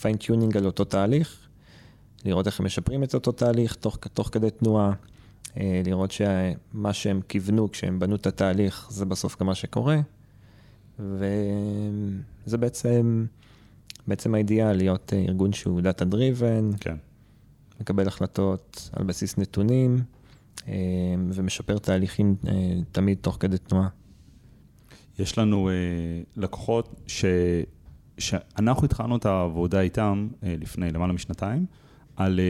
[0.00, 1.48] fine-tuning uh, על אותו תהליך,
[2.24, 7.20] לראות איך הם משפרים את אותו תהליך תוך, תוך כדי תנועה, uh, לראות שמה שהם
[7.28, 10.00] כיוונו כשהם בנו את התהליך זה בסוף גם מה שקורה,
[10.98, 13.26] וזה בעצם,
[14.06, 16.96] בעצם האידיאל להיות uh, ארגון שהוא דאטה דריבן, כן.
[17.80, 20.02] מקבל החלטות על בסיס נתונים.
[20.68, 20.74] אה,
[21.32, 22.52] ומשפר תהליכים אה,
[22.92, 23.88] תמיד תוך כדי תנועה.
[25.18, 25.74] יש לנו אה,
[26.36, 27.24] לקוחות ש...
[28.18, 31.66] שאנחנו התחלנו את העבודה איתם לפני למעלה משנתיים,
[32.16, 32.40] על,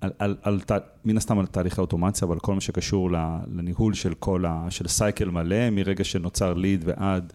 [0.00, 3.10] על, על, על, על, מן הסתם על תהליכי אוטומציה, אבל כל מה שקשור
[3.52, 4.66] לניהול של כל ה...
[4.70, 7.32] של סייקל מלא, מרגע שנוצר ליד ועד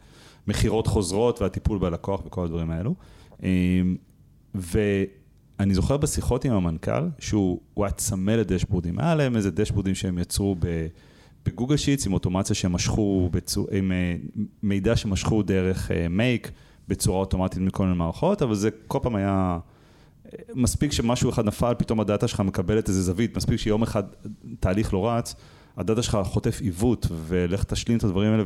[0.47, 2.95] מכירות חוזרות והטיפול בלקוח וכל הדברים האלו.
[4.55, 4.79] ו...
[5.59, 8.99] אני זוכר בשיחות עם המנכ"ל, שהוא היה צמא לדשבורדים.
[8.99, 10.55] היה להם איזה דשבורדים שהם יצרו
[11.45, 14.15] בגוגל שיטס עם אוטומציה שהם משכו, בצור, עם אה,
[14.63, 16.51] מידע שמשכו דרך מייק אה,
[16.87, 19.59] בצורה אוטומטית מכל מיני מערכות, אבל זה כל פעם היה...
[20.25, 24.03] אה, מספיק שמשהו אחד נפל, פתאום הדאטה שלך מקבלת איזה זווית, מספיק שיום אחד
[24.59, 25.35] תהליך לא רץ,
[25.77, 28.43] הדאטה שלך חוטף עיוות, ולך תשלים את הדברים האלה,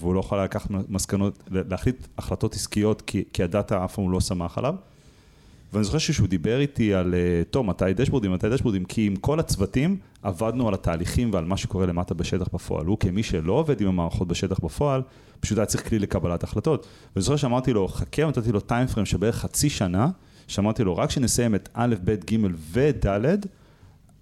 [0.00, 4.58] והוא לא יכול לקחת מסקנות, להחליט החלטות עסקיות, כי, כי הדאטה אף פעם לא שמח
[4.58, 4.74] עליו.
[5.74, 9.40] ואני זוכר שהוא דיבר איתי על, אה, טוב, מתי דשבורדים, מתי דשבורדים, כי עם כל
[9.40, 12.86] הצוותים עבדנו על התהליכים ועל מה שקורה למטה בשטח בפועל.
[12.86, 15.02] הוא כמי שלא עובד עם המערכות בשטח בפועל,
[15.40, 16.86] פשוט היה צריך כלי לקבלת החלטות.
[17.16, 20.08] ואני זוכר שאמרתי לו, חכה, נתתי לו טיימפריים של בערך חצי שנה,
[20.46, 22.36] שאמרתי לו, רק שנסיים את א', ב', ג'
[22.72, 23.46] וד',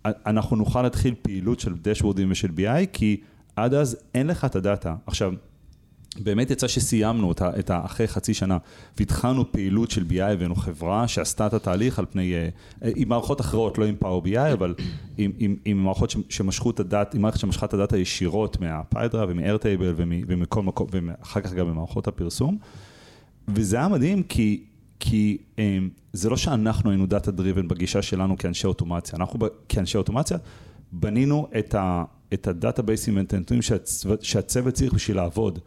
[0.04, 3.20] אנחנו נוכל להתחיל פעילות של דשבורדים ושל BI, כי
[3.56, 4.94] עד אז אין לך את הדאטה.
[5.06, 5.32] עכשיו,
[6.20, 8.58] באמת יצא שסיימנו אותה, את אחרי חצי שנה
[8.98, 12.48] והתחלנו פעילות של BI, הבאנו חברה שעשתה את התהליך על פני, אה,
[12.96, 14.74] עם מערכות אחרות, לא עם Power BI, אבל
[15.18, 20.02] עם, עם, עם מערכות שמשכו את הדאטה, עם מערכת שמשכה את הדאטה ישירות מהפיידרה ומ-Airtable
[20.26, 22.58] ומכל מקום, ואחר כך גם במערכות הפרסום.
[23.48, 24.64] וזה היה מדהים כי,
[25.00, 25.60] כי um,
[26.12, 30.38] זה לא שאנחנו היינו data driven בגישה שלנו כאנשי אוטומציה, אנחנו כאנשי אוטומציה
[30.92, 33.62] בנינו את, ה, את ה databaseים ואת הנתונים
[34.20, 35.58] שהצוות צריך בשביל לעבוד.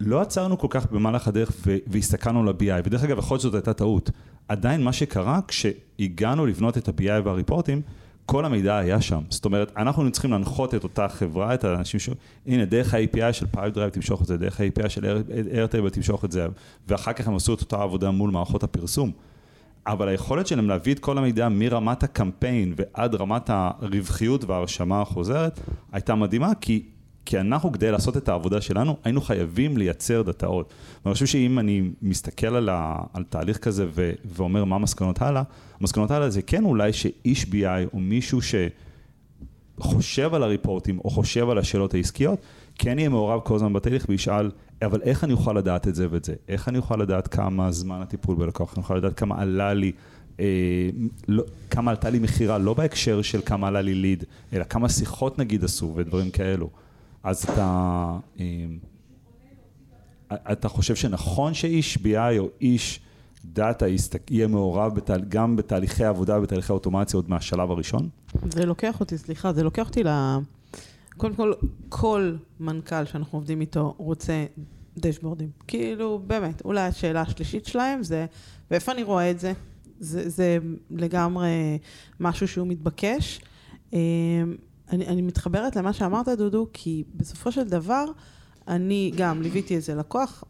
[0.00, 1.52] לא עצרנו כל כך במהלך הדרך
[1.86, 4.10] והסתכלנו על ה-BI, ודרך אגב, יכול להיות הייתה טעות.
[4.48, 7.82] עדיין מה שקרה, כשהגענו לבנות את ה-BI וה reportים,
[8.26, 9.20] כל המידע היה שם.
[9.30, 12.08] זאת אומרת, אנחנו צריכים להנחות את אותה חברה, את האנשים ש...
[12.46, 16.46] הנה, דרך ה-API של PipeDrive תמשוך את זה, דרך ה-API של Airtable תמשוך את זה,
[16.88, 19.12] ואחר כך הם עשו את אותה עבודה מול מערכות הפרסום.
[19.86, 25.60] אבל היכולת שלהם להביא את כל המידע מרמת הקמפיין ועד רמת הרווחיות וההרשמה החוזרת,
[25.92, 26.82] הייתה מדהימה, כי
[27.28, 30.72] כי אנחנו, כדי לעשות את העבודה שלנו, היינו חייבים לייצר דאטאות.
[31.04, 35.42] ואני חושב שאם אני מסתכל על, ה, על תהליך כזה ו, ואומר מה המסקנות הלאה,
[35.80, 38.38] המסקנות הלאה זה כן אולי שאיש BI או מישהו
[39.78, 42.38] שחושב על הריפורטים או חושב על השאלות העסקיות,
[42.78, 44.50] כן יהיה מעורב כל הזמן בתהליך וישאל,
[44.82, 46.34] אבל איך אני אוכל לדעת את זה ואת זה?
[46.48, 48.74] איך אני אוכל לדעת כמה זמן הטיפול בלקוח?
[48.74, 49.92] אני אוכל לדעת כמה עלה לי
[50.40, 50.46] אה,
[51.28, 55.38] לא, כמה עלתה לי מכירה, לא בהקשר של כמה עלה לי ליד, אלא כמה שיחות
[55.38, 56.70] נגיד עשו ודברים כאלו.
[57.22, 58.78] אז אתה, אמ,
[60.32, 63.00] אתה חושב שנכון שאיש BI או איש
[63.44, 63.86] דאטה
[64.30, 68.08] יהיה מעורב בתהל, גם בתהליכי עבודה ובתהליכי אוטומציה עוד מהשלב הראשון?
[68.54, 70.08] זה לוקח אותי, סליחה, זה לוקח אותי ל...
[71.16, 71.52] קודם כל,
[71.88, 74.44] כל מנכ"ל שאנחנו עובדים איתו רוצה
[74.98, 75.50] דשבורדים.
[75.66, 78.26] כאילו, באמת, אולי השאלה השלישית שלהם זה,
[78.70, 79.52] ואיפה אני רואה את זה?
[80.00, 80.58] זה, זה
[80.90, 81.78] לגמרי
[82.20, 83.40] משהו שהוא מתבקש.
[84.90, 88.04] אני, אני מתחברת למה שאמרת, דודו, כי בסופו של דבר,
[88.68, 90.44] אני גם ליוויתי איזה לקוח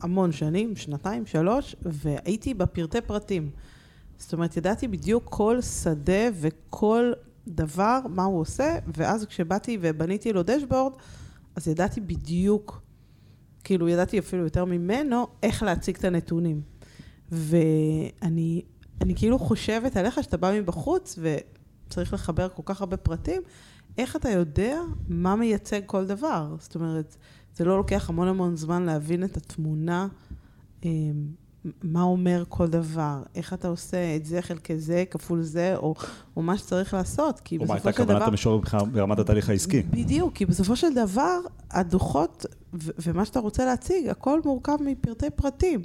[0.00, 3.50] המון שנים, שנתיים, שלוש, והייתי בפרטי פרטים.
[4.18, 7.12] זאת אומרת, ידעתי בדיוק כל שדה וכל
[7.48, 10.92] דבר, מה הוא עושה, ואז כשבאתי ובניתי לו דשבורד,
[11.56, 12.82] אז ידעתי בדיוק,
[13.64, 16.60] כאילו, ידעתי אפילו יותר ממנו, איך להציג את הנתונים.
[17.32, 18.62] ואני
[19.00, 21.18] אני כאילו חושבת עליך שאתה בא מבחוץ
[21.86, 23.42] וצריך לחבר כל כך הרבה פרטים,
[23.98, 26.54] איך אתה יודע מה מייצג כל דבר?
[26.58, 27.16] זאת אומרת,
[27.56, 30.08] זה לא לוקח המון המון זמן להבין את התמונה,
[30.84, 30.90] אה,
[31.82, 35.94] מה אומר כל דבר, איך אתה עושה את זה חלקי זה, כפול זה, או,
[36.36, 38.14] או מה שצריך לעשות, כי או מה בסופו הייתה של דבר...
[38.14, 38.60] כוונת המשורר
[38.92, 39.82] ברמת התהליך העסקי.
[39.82, 41.38] בדיוק, כי בסופו של דבר,
[41.70, 45.82] הדוחות ו- ומה שאתה רוצה להציג, הכל מורכב מפרטי פרטים.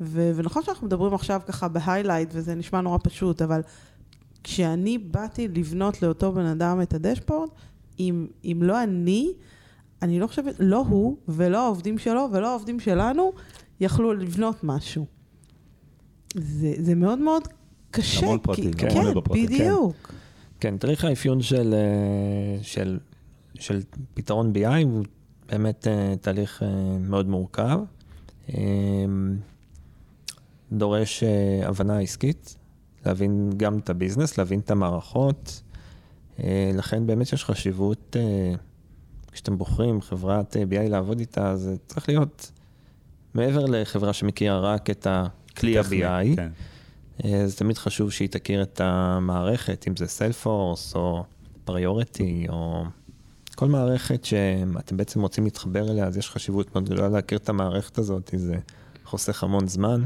[0.00, 3.60] ו- ונכון שאנחנו מדברים עכשיו ככה בהיילייט, וזה נשמע נורא פשוט, אבל
[4.44, 7.48] כשאני באתי לבנות לאותו בן אדם את הדשבורד,
[8.00, 9.32] אם, אם לא אני,
[10.02, 13.32] אני לא חושבת, לא הוא ולא העובדים שלו ולא העובדים שלנו
[13.80, 15.06] יכלו לבנות משהו.
[16.34, 17.48] זה, זה מאוד מאוד
[17.90, 18.26] קשה.
[18.26, 19.54] המון פרטים, כי, המון כן, בפרטים, כן.
[19.54, 20.12] בדיוק.
[20.60, 22.98] כן, תהליך האפיון של, אה, של,
[23.54, 23.80] של
[24.14, 25.04] פתרון BI הוא
[25.48, 27.80] באמת אה, תהליך אה, מאוד מורכב.
[30.72, 31.22] דורש
[31.62, 32.56] הבנה עסקית,
[33.06, 35.62] להבין גם את הביזנס, להבין את המערכות.
[36.42, 38.54] אה, לכן באמת יש חשיבות, אה,
[39.32, 42.50] כשאתם בוחרים חברת אה, BI לעבוד איתה, זה צריך להיות
[43.34, 46.36] מעבר לחברה שמכירה רק את הכלי ה-BI.
[46.36, 46.50] כן.
[47.46, 51.24] זה תמיד חשוב שהיא תכיר את המערכת, אם זה סיילפורס או
[51.64, 52.84] פריוריטי או
[53.54, 57.98] כל מערכת שאתם בעצם רוצים להתחבר אליה, אז יש חשיבות מאוד גדולה להכיר את המערכת
[57.98, 58.56] הזאת, זה
[59.04, 60.04] חוסך המון זמן.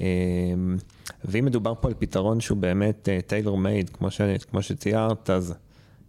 [0.00, 0.06] אה,
[1.24, 5.54] ואם מדובר פה על פתרון שהוא באמת tailor made, כמו, ש, כמו שציירת, אז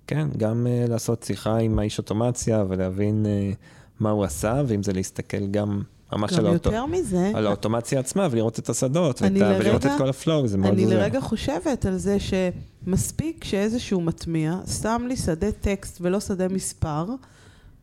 [0.08, 3.52] כן, גם אה, לעשות שיחה עם האיש אוטומציה ולהבין אה,
[4.00, 5.82] מה הוא עשה, ואם זה להסתכל גם
[6.14, 6.88] ממש על האוטו...
[6.88, 10.16] מזה, על האוטומציה עצמה ולראות את השדות אני ואת ה- ולראות את לרגע- כל ה
[10.16, 11.00] flow, זה מאוד אני עוזר.
[11.00, 17.06] לרגע חושבת על זה שמספיק שאיזשהו מטמיע שם לי שדה טקסט ולא שדה מספר,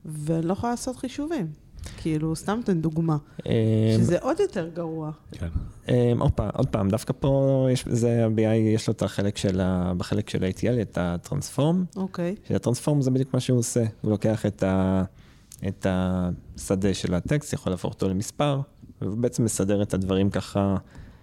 [0.05, 1.47] ואני לא יכולה לעשות חישובים.
[1.97, 3.53] כאילו, סתם אתן דוגמה, אמ,
[3.97, 5.11] שזה עוד יותר גרוע.
[5.33, 5.49] כן.
[5.88, 9.61] אמ, עוד פעם, עוד פעם, דווקא פה יש, זה ה-BI, יש לו את החלק של
[9.61, 9.93] ה...
[9.97, 12.35] בחלק של ה-ATL, את הטרנספורם, אוקיי.
[12.49, 15.03] שהטרנספורם זה בדיוק מה שהוא עושה, הוא לוקח את, ה,
[15.69, 18.61] את השדה של הטקסט, יכול להפוך אותו למספר,
[19.03, 20.77] ובעצם מסדר את הדברים ככה,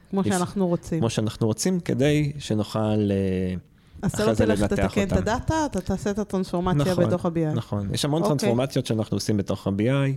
[0.09, 0.99] כמו לפ- שאנחנו רוצים.
[0.99, 2.79] כמו שאנחנו רוצים, כדי שנוכל...
[3.11, 3.55] אה,
[4.01, 5.11] אז אתה אחרי לא תלך, תתקן את.
[5.11, 7.55] הדאטה, אתה תעשה את הטרנספורמציה נכון, בתוך ה-BI.
[7.55, 8.37] נכון, יש המון אוקיי.
[8.37, 10.11] טרנספורמציות שאנחנו עושים בתוך ה-BI,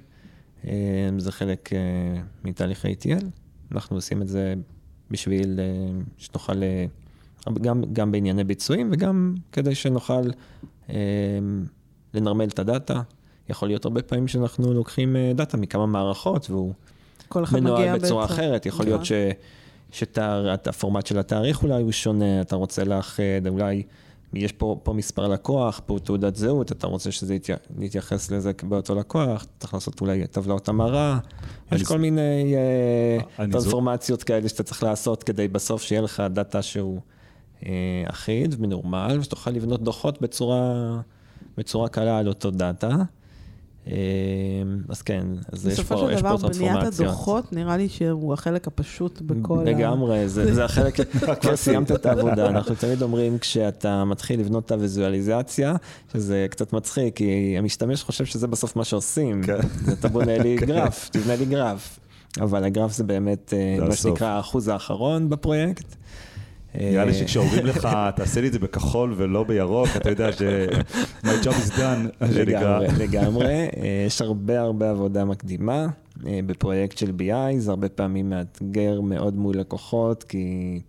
[1.18, 1.78] זה חלק אה,
[2.44, 3.24] מתהליך ה-ATL,
[3.72, 4.54] אנחנו עושים את זה
[5.10, 6.84] בשביל אה, שנוכל, אה,
[7.62, 10.30] גם, גם בענייני ביצועים וגם כדי שנוכל
[10.90, 10.96] אה,
[12.14, 13.02] לנרמל את הדאטה.
[13.48, 16.72] יכול להיות הרבה פעמים שאנחנו לוקחים אה, דאטה מכמה מערכות והוא
[17.52, 18.34] מנוהל בצורה באמצע.
[18.34, 18.86] אחרת, יכול נכון.
[18.86, 19.12] להיות ש...
[19.90, 23.82] שהפורמט של התאריך אולי הוא שונה, אתה רוצה לאחד, אולי
[24.32, 28.94] יש פה, פה מספר לקוח, פה תעודת זהות, אתה רוצה שזה יתיה, יתייחס לזה באותו
[28.94, 31.18] לקוח, צריך לעשות אולי טבלאות המרה,
[31.72, 36.22] יש כל מיני אה, אני זו- טרנספורמציות כאלה שאתה צריך לעשות כדי בסוף שיהיה לך
[36.30, 37.00] דאטה שהוא
[37.66, 37.70] אה,
[38.06, 41.00] אחיד ומנורמל, ושתוכל לבנות דוחות בצורה,
[41.58, 42.96] בצורה קלה על אותו דאטה.
[43.86, 43.92] אה,
[44.88, 47.08] אז כן, אז יש בסופו פה, של יש דבר, פה בניית טרנספורמציות.
[47.08, 49.62] הדוחות, נראה לי שהוא החלק הפשוט בכל ה...
[49.62, 50.94] לגמרי, זה, זה החלק,
[51.40, 55.76] כבר סיימת את העבודה, אנחנו תמיד אומרים כשאתה מתחיל לבנות את הוויזואליזציה,
[56.12, 59.58] שזה קצת מצחיק, כי המשתמש חושב שזה בסוף מה שעושים, כן.
[59.92, 61.98] אתה בונה לי גרף, תבנה לי גרף,
[62.40, 63.94] אבל הגרף זה באמת אה, מה.
[63.94, 65.94] שנקרא האחוז האחרון בפרויקט.
[66.74, 70.42] נראה לי אה, שכשאומרים לך, תעשה לי את זה בכחול ולא בירוק, אתה יודע ש...
[71.24, 72.80] my job is done, מה שנקרא.
[72.80, 73.46] לגמרי, לגמרי.
[73.46, 75.86] אה, יש הרבה הרבה עבודה מקדימה
[76.26, 80.80] אה, בפרויקט של BI, זה הרבה פעמים מאתגר מאוד מול לקוחות, כי,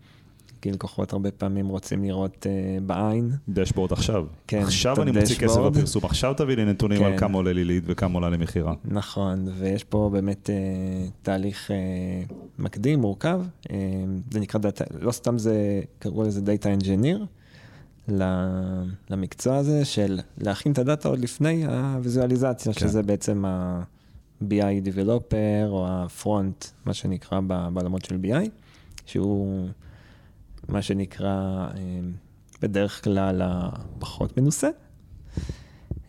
[0.62, 3.32] כי לקוחות הרבה פעמים רוצים לראות אה, בעין.
[3.50, 4.26] דשבורד עכשיו.
[4.48, 5.60] כן, עכשיו אני מוציא כסף.
[5.60, 7.18] בפרסום, עכשיו תביא לי נתונים על כן.
[7.18, 8.74] כמה עולה לי ליד וכמה עולה לי מכירה.
[8.86, 10.56] נכון, ויש פה באמת אה,
[11.22, 11.76] תהליך אה,
[12.60, 13.42] מקדים, מורכב.
[13.72, 13.76] אה,
[14.32, 16.42] זה נקרא דאטה, לא סתם זה, קראו לזה
[16.80, 17.26] Engineer,
[18.12, 22.80] ל- למקצוע הזה של להכין את הדאטה עוד לפני הוויזואליזציה, כן.
[22.80, 27.40] שזה בעצם ה-BI Developer או ה-Front, מה שנקרא
[27.74, 28.50] בעולמות של BI,
[29.06, 29.68] שהוא
[30.70, 32.00] מה שנקרא אה,
[32.62, 34.70] בדרך כלל הפחות מנוסה.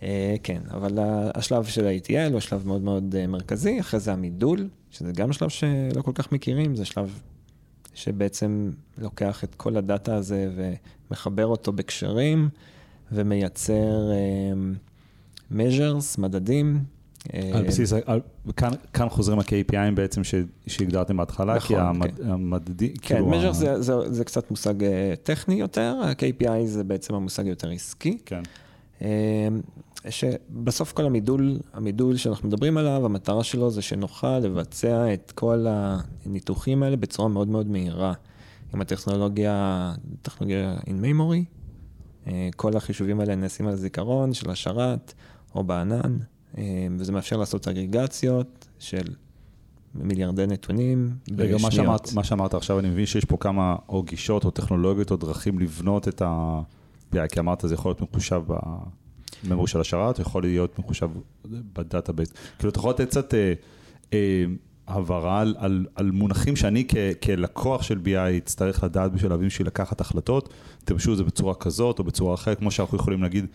[0.03, 0.99] אה, כן, אבל
[1.35, 5.49] השלב של ה-ATL הוא שלב מאוד מאוד אה, מרכזי, אחרי זה המידול, שזה גם שלב
[5.49, 7.21] שלא כל כך מכירים, זה שלב
[7.95, 10.51] שבעצם לוקח את כל הדאטה הזה
[11.11, 12.49] ומחבר אותו בקשרים
[13.13, 14.11] ומייצר
[15.53, 16.85] measures, מדדים.
[17.35, 18.21] אה, על בסיס, על-
[18.57, 20.35] כאן- כאן חוזרים ה-KPIים בעצם ש-
[20.67, 24.85] שהגדרתם בהתחלה, כי נכון, המד- המדדי, כן, כאילו measure ה- זה, זה, זה קצת מושג
[24.85, 28.19] אה, טכני יותר, ה-KPI זה בעצם המושג יותר עסקי.
[28.27, 28.43] כן.
[29.03, 29.49] אה,
[30.11, 36.83] שבסוף כל המידול, המידול שאנחנו מדברים עליו, המטרה שלו זה שנוכל לבצע את כל הניתוחים
[36.83, 38.13] האלה בצורה מאוד מאוד מהירה.
[38.75, 39.93] עם הטכנולוגיה,
[40.23, 41.45] טכנולוגיה in memory.
[42.27, 45.15] אה, כל החישובים האלה נעשים על הזיכרון של השרת
[45.55, 46.17] או בענן,
[46.99, 49.05] וזה מאפשר לעשות אגרגציות של
[49.95, 51.71] מיליארדי נתונים רגע, מה.
[51.71, 55.59] שאמרת, מה שאמרת עכשיו, אני מבין שיש פה כמה או גישות או טכנולוגיות או דרכים
[55.59, 58.43] לבנות את ה-BI, כי אמרת, זה יכול להיות מחושב
[59.45, 61.11] ב memory של השרת, יכול להיות מחושב
[61.47, 62.33] ב database.
[62.59, 63.53] כאילו, אתה יכול לתת קצת אה,
[64.13, 64.45] אה,
[64.89, 66.95] הבהרה על, על, על מונחים שאני כ,
[67.25, 71.99] כלקוח של BI אצטרך לדעת בשביל להבין בשביל לקחת החלטות, תלבשו את זה בצורה כזאת
[71.99, 73.47] או בצורה אחרת, כמו שאנחנו יכולים להגיד,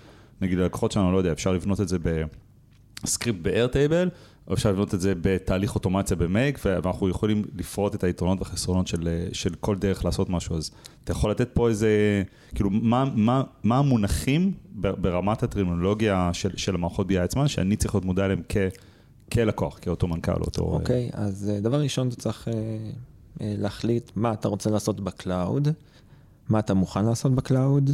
[0.41, 1.97] נגיד ללקוחות שלנו, לא יודע, אפשר לבנות את זה
[3.03, 4.09] בסקריפט ב-Airtable,
[4.47, 9.27] או אפשר לבנות את זה בתהליך אוטומציה במייק, ואנחנו יכולים לפרוט את היתרונות והחסרונות של,
[9.33, 10.57] של כל דרך לעשות משהו.
[10.57, 10.71] אז
[11.03, 12.23] אתה יכול לתת פה איזה,
[12.55, 18.05] כאילו, מה, מה, מה המונחים ברמת הטרמינולוגיה של, של המערכות BI עצמן, שאני צריך להיות
[18.05, 18.57] מודע אליהם כ,
[19.31, 20.61] כלקוח, כאותו מנכ"ל, אותו...
[20.61, 22.51] אוקיי, okay, אז אה, דבר ראשון, אתה צריך uh,
[23.39, 25.67] להחליט מה אתה רוצה לעשות ב cloud,
[26.49, 27.89] מה אתה מוכן לעשות ב cloud,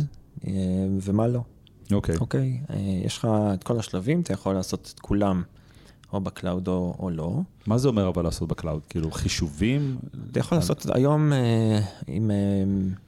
[1.01, 1.41] ומה לא.
[1.93, 2.15] אוקיי.
[2.15, 2.21] Okay.
[2.21, 2.75] אוקיי, okay, uh,
[3.05, 5.43] יש לך את כל השלבים, אתה יכול לעשות את כולם.
[6.13, 7.41] או ב cloud או, או לא.
[7.67, 8.81] מה זה אומר אבל לעשות ב cloud?
[8.89, 9.97] כאילו חישובים?
[10.31, 12.35] אתה יכול לעשות, היום אה, עם, אה,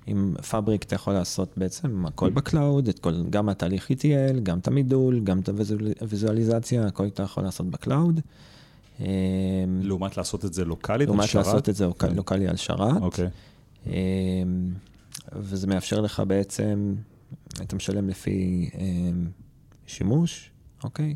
[0.08, 4.60] עם Fabric אתה יכול לעשות בעצם הכל ב cloud, את כל, גם התהליך ETL, גם
[4.60, 5.50] את המידול, גם את
[6.02, 8.20] הוויזואליזציה, הכל אתה יכול לעשות ב cloud.
[9.02, 9.06] אה,
[9.82, 11.36] לעומת לעשות את זה לוקאלית על שרת?
[11.36, 12.16] לעומת לעשות את זה כן.
[12.16, 13.02] לוקאלי על שרת.
[13.02, 13.28] אוקיי.
[15.36, 16.96] וזה מאפשר לך בעצם,
[17.62, 18.70] אתה משלם לפי
[19.88, 20.52] שימוש,
[20.84, 21.16] אוקיי?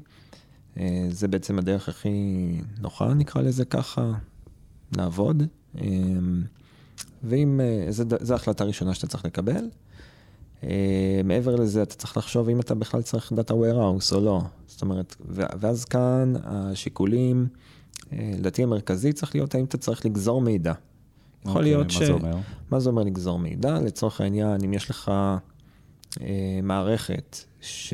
[0.79, 2.11] אה, זה בעצם הדרך הכי
[2.79, 4.11] נוחה, נקרא לזה ככה,
[4.97, 5.43] לעבוד.
[5.77, 5.83] אה,
[7.23, 7.87] ואם, אה,
[8.21, 9.69] זו החלטה ראשונה שאתה צריך לקבל.
[11.23, 14.41] מעבר לזה, אתה צריך לחשוב אם אתה בכלל צריך דאטה warehouse או לא.
[14.67, 17.47] זאת אומרת, ואז כאן השיקולים,
[18.11, 20.73] לדעתי המרכזי צריך להיות האם אתה צריך לגזור מידע.
[21.45, 22.01] יכול okay, אוקיי, להיות ש...
[22.01, 22.37] מה זה אומר?
[22.71, 23.79] מה זה אומר לגזור מידע?
[23.79, 25.37] לצורך העניין, אם יש לך אה,
[26.63, 27.93] מערכת ש...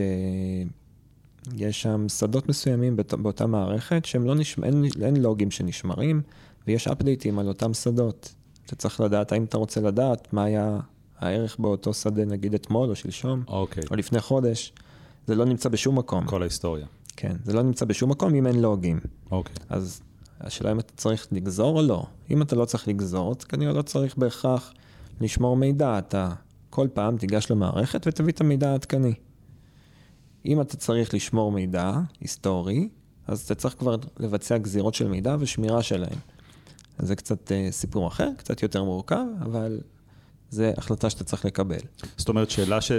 [1.56, 6.22] יש שם שדות מסוימים באות, באותה מערכת שהם לא נשמע, אין, אין לוגים שנשמרים,
[6.68, 8.34] ויש אפדייטים על אותם שדות.
[8.66, 10.80] אתה צריך לדעת, האם אתה רוצה לדעת מה היה
[11.20, 13.84] הערך באותו שדה, נגיד אתמול או שלשום, אוקיי.
[13.92, 14.74] או לפני חודש.
[15.28, 16.26] זה לא נמצא בשום מקום.
[16.26, 16.86] כל ההיסטוריה.
[17.16, 19.00] כן, זה לא נמצא בשום מקום אם אין לוגים.
[19.32, 19.56] אוקיי.
[19.70, 20.02] אז
[20.42, 22.06] השאלה אם אתה צריך לגזור או לא.
[22.32, 24.74] אם אתה לא צריך לגזור, אז כנראה לא צריך בהכרח
[25.22, 25.98] לשמור מידע.
[25.98, 26.34] אתה
[26.74, 29.14] כל פעם תיגש למערכת ותביא את המידע העדכני.
[30.46, 32.90] אם אתה צריך לשמור מידע היסטורי,
[33.28, 36.18] אז אתה צריך כבר לבצע גזירות של מידע ושמירה שלהם.
[36.98, 39.80] אז זה קצת uh, סיפור אחר, קצת יותר מורכב, אבל
[40.50, 41.80] זה החלטה שאתה צריך לקבל.
[42.18, 42.92] זאת אומרת, שאלה ש...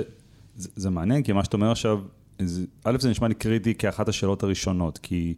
[0.56, 2.00] זה, זה מעניין, כי מה שאתה אומר עכשיו,
[2.42, 5.34] זה, א', זה נשמע לי קריטי כאחת השאלות הראשונות, כי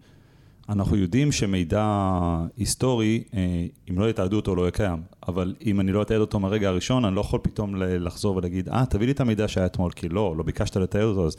[0.69, 2.09] אנחנו יודעים שמידע
[2.57, 5.03] היסטורי, אה, אם לא יתעדו אותו, לא יהיה קיים.
[5.29, 8.87] אבל אם אני לא אתעד אותו מהרגע הראשון, אני לא יכול פתאום לחזור ולהגיד, אה,
[8.87, 11.37] תביא לי את המידע שהיה אתמול, כי לא, לא ביקשת לתעד אותו, אז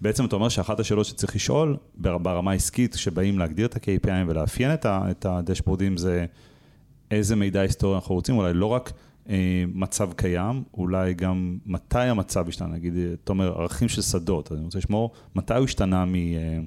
[0.00, 5.26] בעצם אתה אומר שאחת השאלות שצריך לשאול ברמה העסקית, כשבאים להגדיר את ה-KPI ולאפיין את
[5.26, 6.26] הדשבורדים, זה
[7.10, 8.92] איזה מידע היסטורי אנחנו רוצים, אולי לא רק
[9.28, 12.94] אה, מצב קיים, אולי גם מתי המצב השתנה, נגיד,
[13.24, 16.14] אתה אומר, ערכים של שדות, אני רוצה לשמור מתי הוא השתנה מ...
[16.14, 16.58] אה,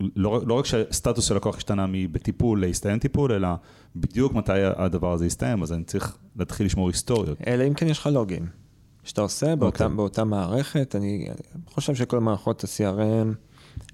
[0.00, 3.48] לא, לא רק שהסטטוס של לקוח השתנה מבטיפול להסתיים טיפול, אלא
[3.96, 7.38] בדיוק מתי הדבר הזה יסתיים, אז אני צריך להתחיל לשמור היסטוריות.
[7.46, 8.46] אלא אם כן יש לך לוגים.
[9.04, 9.82] שאתה עושה באותה, okay.
[9.82, 9.96] אוקיי.
[9.96, 10.96] באותה מערכת.
[10.96, 11.28] אני
[11.66, 13.34] חושב שכל מערכות ה-CRM,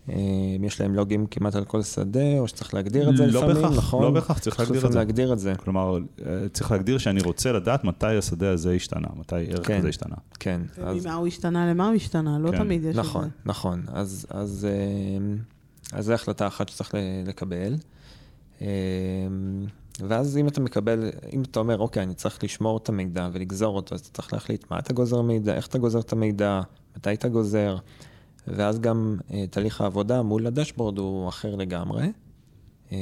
[0.08, 0.14] אה,
[0.62, 3.76] יש להם לוגים כמעט על כל שדה, או שצריך להגדיר את זה לא לפעמים, בכך,
[3.76, 4.02] נכון?
[4.02, 4.98] לא בהכרח, צריך להגדיר את זה.
[4.98, 5.54] להגדיר את זה.
[5.54, 9.88] כלומר, אה, צריך להגדיר שאני רוצה לדעת מתי השדה הזה השתנה, מתי ערך כן, הזה
[9.88, 10.16] השתנה.
[10.40, 10.60] כן.
[10.82, 11.06] אז...
[11.06, 12.58] ממה הוא השתנה, למה הוא השתנה, לא כן.
[12.58, 13.34] תמיד יש נכון, את זה.
[13.44, 13.96] נכון, נכון.
[13.96, 15.34] אז, אז, אה,
[15.92, 16.94] אז זו החלטה אחת שצריך
[17.26, 17.76] לקבל.
[20.00, 23.94] ואז אם אתה מקבל, אם אתה אומר, אוקיי, אני צריך לשמור את המידע ולגזור אותו,
[23.94, 26.60] אז אתה צריך להחליט מה אתה גוזר מידע, איך אתה גוזר את המידע,
[26.96, 27.76] מתי אתה גוזר,
[28.48, 32.12] ואז גם אה, תהליך העבודה מול הדשבורד הוא אחר לגמרי.
[32.92, 32.98] אה,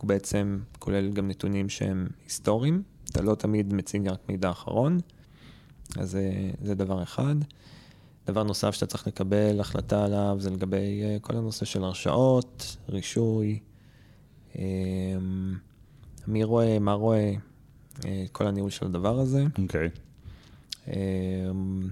[0.00, 4.98] הוא בעצם כולל גם נתונים שהם היסטוריים, אתה לא תמיד מציג רק מידע אחרון,
[5.98, 7.34] אז זה, זה דבר אחד.
[8.26, 13.58] דבר נוסף שאתה צריך לקבל החלטה עליו זה לגבי אה, כל הנושא של הרשאות, רישוי.
[14.58, 14.62] אה,
[16.26, 17.32] מי רואה, מה רואה,
[18.04, 19.44] אה, כל הניהול של הדבר הזה.
[19.58, 19.88] אוקיי.
[19.88, 20.06] Okay.
[20.88, 21.88] אמ,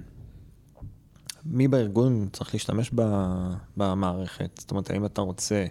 [1.45, 2.91] מי בארגון צריך להשתמש
[3.77, 4.51] במערכת?
[4.59, 5.67] זאת אומרת, האם אתה רוצה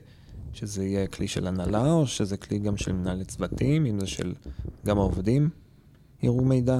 [0.53, 4.33] שזה יהיה כלי של הנהלה, או שזה כלי גם של מנהלי צוותים, אם זה של
[4.85, 5.49] גם העובדים
[6.23, 6.79] יראו מידע?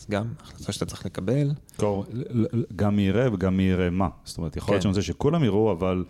[0.00, 1.50] אז גם החלטה שאתה צריך לקבל.
[2.76, 4.08] גם מי יראה וגם מי יראה מה.
[4.24, 4.82] זאת אומרת, יכול להיות כן.
[4.82, 6.04] שאני רוצה שכולם יראו, אבל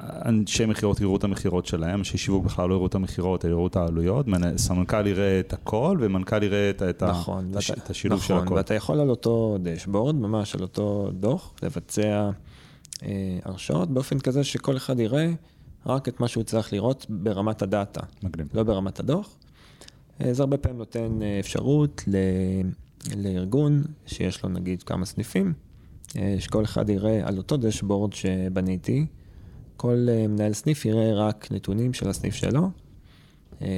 [0.00, 3.66] אנשי מכירות יראו את המכירות שלהם, אנשי שיווק בכלל לא יראו את המכירות, אלא יראו
[3.66, 7.90] את העלויות, מנ- סמנכ"ל יראה את הכל, ומנכ"ל יראה את, את, נכון, הש- ואתה- את
[7.90, 8.54] השילוב של נכון, הכל.
[8.54, 12.30] ואתה יכול על אותו דשבורד, ממש על אותו דוח, לבצע
[13.02, 15.32] אה, הרשאות באופן כזה שכל אחד יראה
[15.86, 18.48] רק את מה שהוא צריך לראות ברמת הדאטה, מגניב.
[18.54, 19.28] לא ברמת הדוח.
[20.20, 22.16] אה, זה הרבה פעמים נותן אה, אפשרות ל...
[23.16, 25.52] לארגון שיש לו נגיד כמה סניפים,
[26.16, 29.06] אה, שכל אחד יראה על אותו דשבורד שבניתי,
[29.76, 32.70] כל אה, מנהל סניף יראה רק נתונים של הסניף שלו.
[33.62, 33.68] אה,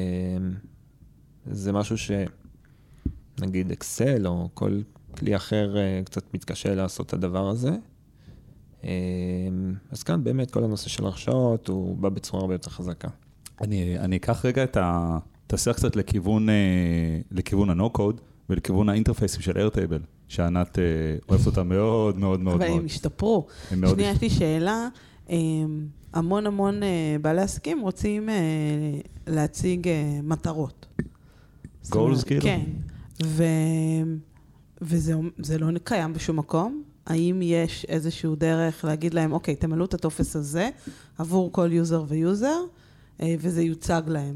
[1.46, 4.80] זה משהו שנגיד אקסל או כל
[5.16, 5.74] כלי אחר
[6.04, 7.70] קצת מתקשה לעשות את הדבר הזה.
[9.90, 13.08] אז כאן באמת כל הנושא של הרשאות הוא בא בצורה הרבה יותר חזקה.
[13.60, 15.18] אני, אני אקח רגע את ה...
[15.46, 16.48] תעשה קצת לכיוון,
[17.30, 18.20] לכיוון ה-No-Code
[18.50, 20.84] ולכיוון האינטרפייסים של Airtable, שענת אה,
[21.28, 22.78] אוהבת אותם מאוד מאוד מאוד אבל.
[22.78, 23.46] הם השתפרו.
[23.68, 24.88] שנייה, יש לי שאלה.
[25.30, 28.34] אמ, המון המון אה, בעלי עסקים רוצים אה,
[29.26, 29.88] להציג
[30.22, 30.86] מטרות.
[31.94, 32.42] אומרת, כאילו?
[32.42, 32.60] כן.
[33.24, 33.44] ו...
[34.82, 36.82] וזה זה לא קיים בשום מקום.
[37.06, 40.70] האם יש איזשהו דרך להגיד להם, אוקיי, תמלאו את הטופס הזה
[41.18, 42.58] עבור כל user ו user,
[43.22, 44.34] וזה יוצג להם.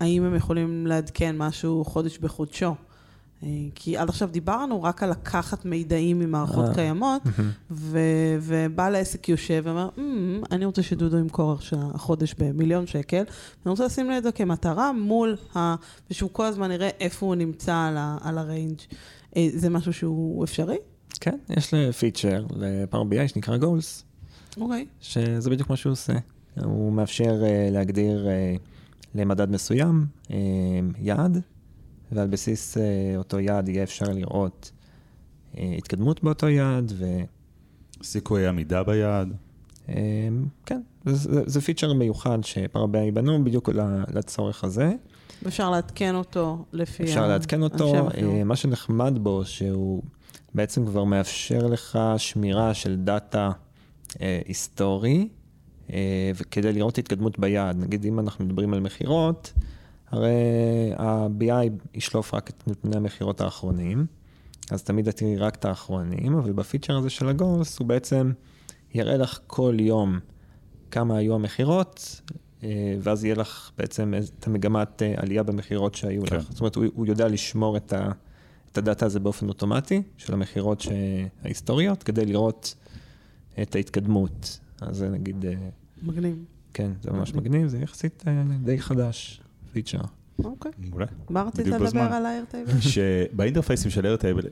[0.00, 2.74] האם הם יכולים לעדכן משהו חודש בחודשו?
[3.42, 6.74] אה, כי עד עכשיו דיברנו רק על לקחת מידעים ממערכות אה.
[6.74, 7.22] קיימות,
[7.70, 7.98] ו-
[8.42, 11.56] ובעל העסק יושב ואומר, "אמ, אני רוצה שדודו ימכור
[11.94, 13.22] החודש במיליון שקל,
[13.66, 15.74] אני רוצה לשים לי את זה כמטרה מול ה...
[16.10, 18.78] ושהוא כל הזמן יראה איפה הוא נמצא על, ה- על הריינג'.
[19.36, 20.76] אה, זה משהו שהוא אפשרי?
[21.20, 24.04] כן, יש פיצ'ר לפאור בי שנקרא גולס,
[24.60, 24.86] אוקיי.
[25.00, 26.12] שזה בדיוק מה שהוא עושה.
[26.64, 27.32] הוא מאפשר
[27.70, 28.26] להגדיר
[29.14, 30.06] למדד מסוים
[30.98, 31.40] יעד,
[32.12, 32.82] ועל בסיס אה,
[33.16, 34.70] אותו יעד יהיה אפשר לראות
[35.58, 37.04] אה, התקדמות באותו יעד, ו...
[38.02, 39.32] סיכויי עמידה ביעד.
[39.88, 39.94] אה,
[40.66, 43.68] כן, זה, זה, זה פיצ'ר מיוחד שפאור בי בנו בדיוק
[44.14, 44.92] לצורך הזה.
[45.42, 48.08] ואפשר לעדכן אותו לפי אפשר לעדכן אותו.
[48.08, 50.02] אה, מה שנחמד בו שהוא
[50.54, 53.50] בעצם כבר מאפשר לך שמירה של דאטה
[54.20, 55.28] אה, היסטורי,
[55.92, 59.52] אה, וכדי לראות התקדמות ביעד, נגיד אם אנחנו מדברים על מכירות,
[60.12, 60.30] הרי
[60.96, 64.06] ה-BI ישלוף רק את נתוני המכירות האחרונים,
[64.70, 68.32] אז תמיד את תראי רק את האחרונים, אבל בפיצ'ר הזה של הגולס הוא בעצם
[68.94, 70.18] יראה לך כל יום
[70.90, 72.20] כמה היו המכירות,
[72.62, 76.36] אה, ואז יהיה לך בעצם את המגמת אה, עלייה במכירות שהיו כן.
[76.36, 76.50] לך.
[76.50, 78.12] זאת אומרת, הוא, הוא יודע לשמור את, ה,
[78.72, 80.86] את הדאטה הזה באופן אוטומטי, של המכירות
[81.44, 82.74] ההיסטוריות, כדי לראות
[83.62, 84.58] את ההתקדמות.
[84.80, 85.54] אז זה נגיד, אה,
[86.02, 86.36] מגניב.
[86.74, 88.24] כן, זה ממש מגניב, זה יחסית
[88.64, 89.41] די חדש,
[89.72, 89.98] feature.
[90.44, 90.72] אוקיי.
[90.78, 91.06] מעולה.
[91.30, 92.00] מה רצית לדבר.
[92.00, 92.80] על ה Airtable?
[92.92, 94.42] שבאינטרפייסים של Airtable,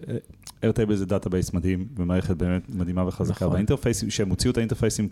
[0.62, 3.34] Airtable זה database מדהים ומערכת באמת מדהימה וחזקה.
[3.34, 3.52] נכון.
[3.52, 5.08] באינטרפייסים, שהם הוציאו את האינטרפייסים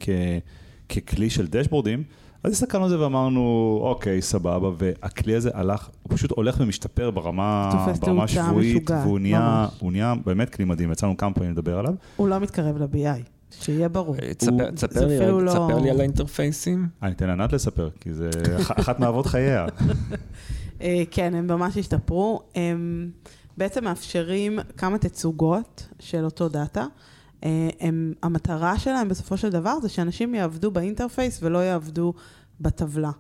[0.89, 2.03] ככלי של דשבורדים,
[2.43, 7.87] אז הסתכלנו על זה ואמרנו, אוקיי, סבבה, והכלי הזה הלך, הוא פשוט הולך ומשתפר ברמה,
[8.01, 11.95] ברמה שבועית, והוא נהיה, נהיה באמת כלי מדהים, יצא לנו כמה פעמים לדבר עליו.
[12.17, 14.17] הוא לא מתקרב ל-BI, שיהיה ברור.
[14.23, 16.89] אה, תספר, לי, לא- תספר לי על האינטרפייסים.
[17.03, 18.31] אני אתן לענת לספר, כי זה
[18.61, 19.67] אח- אחת מאבות חייה.
[20.83, 22.41] אה, כן, הם ממש השתפרו.
[22.55, 23.11] הם
[23.57, 26.87] בעצם מאפשרים כמה תצוגות של אותו data.
[27.45, 32.13] אה, הם, המטרה שלהם בסופו של דבר זה שאנשים יעבדו ב interface ולא יעבדו
[32.61, 33.11] בטבלה.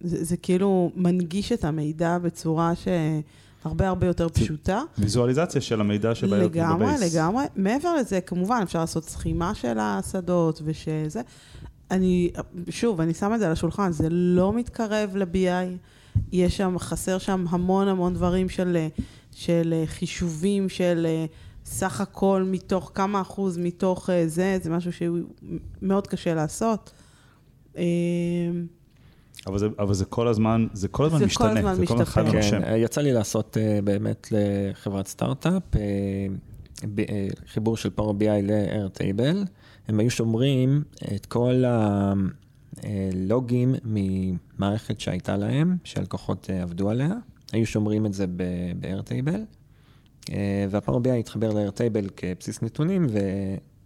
[0.00, 3.22] זה, זה כאילו מנגיש את המידע בצורה שהרבה
[3.64, 4.82] הרבה יותר פשוטה.
[4.98, 7.14] ויזואליזציה של המידע שבעיות לגמרי, ב base.
[7.14, 7.44] לגמרי.
[7.56, 11.20] מעבר לזה, כמובן, אפשר לעשות סכימה של השדות ושזה.
[11.90, 12.30] אני,
[12.70, 15.76] שוב, אני שמה את זה על השולחן, זה לא מתקרב ל-BI.
[16.32, 18.86] יש שם, חסר שם המון המון דברים של,
[19.32, 21.06] של חישובים, של
[21.64, 25.18] סך הכל מתוך, כמה אחוז מתוך אה, זה, זה משהו שהוא
[25.82, 26.92] מאוד קשה לעשות.
[29.46, 31.94] אבל זה, אבל זה כל הזמן, זה כל הזמן זה כל משתנה, הזמן זה כל
[31.94, 32.36] הזמן חי משתפר.
[32.36, 32.60] ונושם.
[32.60, 35.80] כן, יצא לי לעשות אה, באמת לחברת סטארט-אפ, אה,
[36.98, 39.36] אה, חיבור של Power BI ל-Airtable.
[39.88, 40.82] הם היו שומרים
[41.14, 41.64] את כל
[42.82, 47.14] הלוגים ממערכת שהייתה להם, שהלקוחות עבדו עליה,
[47.52, 49.40] היו שומרים את זה ב-Airtable,
[50.70, 53.06] וה Power BI התחבר ל-Airtable כבסיס נתונים,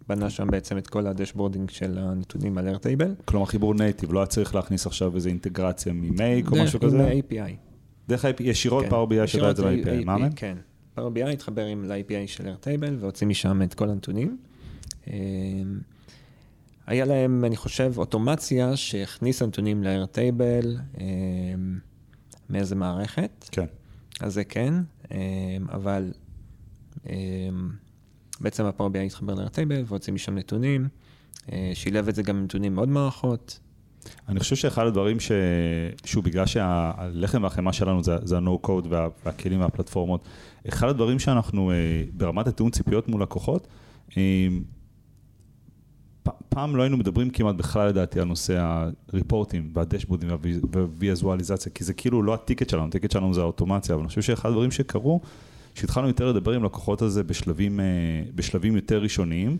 [0.09, 3.23] ובנה שם בעצם את כל ה dashboarding של הנתונים על Airtable.
[3.25, 6.79] כלומר חיבור native, לא היה צריך להכניס עכשיו איזו אינטגרציה מ Make או דרך- משהו
[6.79, 7.11] כזה?
[7.29, 7.51] API.
[8.09, 8.89] דרך ה-API, ישירות כן.
[8.89, 10.31] Power BI שיודע את זה ישירות ב-API, מה מהם?
[10.35, 10.57] כן.
[10.93, 14.37] פאור בי.איי התחבר עם ל-API של Airtable והוציא משם את כל הנתונים.
[15.07, 15.13] אמ,
[16.87, 20.67] היה להם, אני חושב, אוטומציה שהכניסה נתונים ל-Airtable
[20.99, 21.79] אמ,
[22.49, 23.65] מאיזה מערכת, כן.
[24.19, 24.73] אז זה כן,
[25.11, 25.17] אמ,
[25.71, 26.11] אבל
[28.41, 30.87] בעצם הפאור בי.איי התחבר ל-Airtable והוציא משם נתונים.
[31.51, 33.59] אה, שילב את זה גם עם נתונים מאוד מערכות.
[34.27, 35.31] אני חושב שאחד הדברים ש...
[36.05, 39.07] שהוא בגלל שהלחם והחמאה שלנו זה, זה ה-No-Code וה...
[39.25, 40.27] והכלים והפלטפורמות,
[40.69, 41.75] אחד הדברים שאנחנו אה,
[42.13, 43.67] ברמת התיאום ציפיות מול לקוחות,
[44.17, 44.47] אה,
[46.49, 48.83] פעם לא היינו מדברים כמעט בכלל לדעתי על נושא
[49.13, 50.29] הריפורטים והדשבורדים
[50.71, 54.49] והוויזואליזציה, כי זה כאילו לא הטיקט שלנו, הטיקט שלנו זה האוטומציה, אבל אני חושב שאחד
[54.49, 55.21] הדברים שקרו,
[55.77, 57.79] שהתחלנו יותר לדבר עם לקוחות הזה בשלבים,
[58.35, 59.57] בשלבים יותר ראשוניים,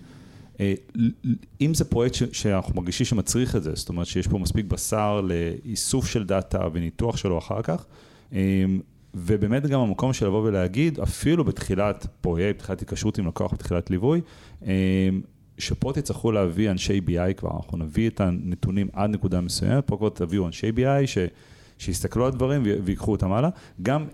[0.59, 0.73] אה,
[1.61, 6.07] אם זה פרויקט שאנחנו מרגישים שמצריך את זה, זאת אומרת שיש פה מספיק בשר לאיסוף
[6.07, 7.85] של data וניתוח שלו אחר כך,
[8.33, 8.65] אה,
[9.13, 14.21] ובאמת גם המקום של לבוא ולהגיד, אפילו בתחילת פרויקט, בתחילת התקשרות עם לקוח, בתחילת ליווי,
[14.65, 15.09] אה,
[15.57, 20.09] שפה תצטרכו להביא אנשי BI כבר, אנחנו נביא את הנתונים עד נקודה מסוימת, פה כבר
[20.09, 21.17] תביאו אנשי BI ש...
[21.77, 23.49] שיסתכלו על דברים ויקחו אותם הלאה.
[23.81, 24.05] גם,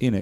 [0.00, 0.18] הנה,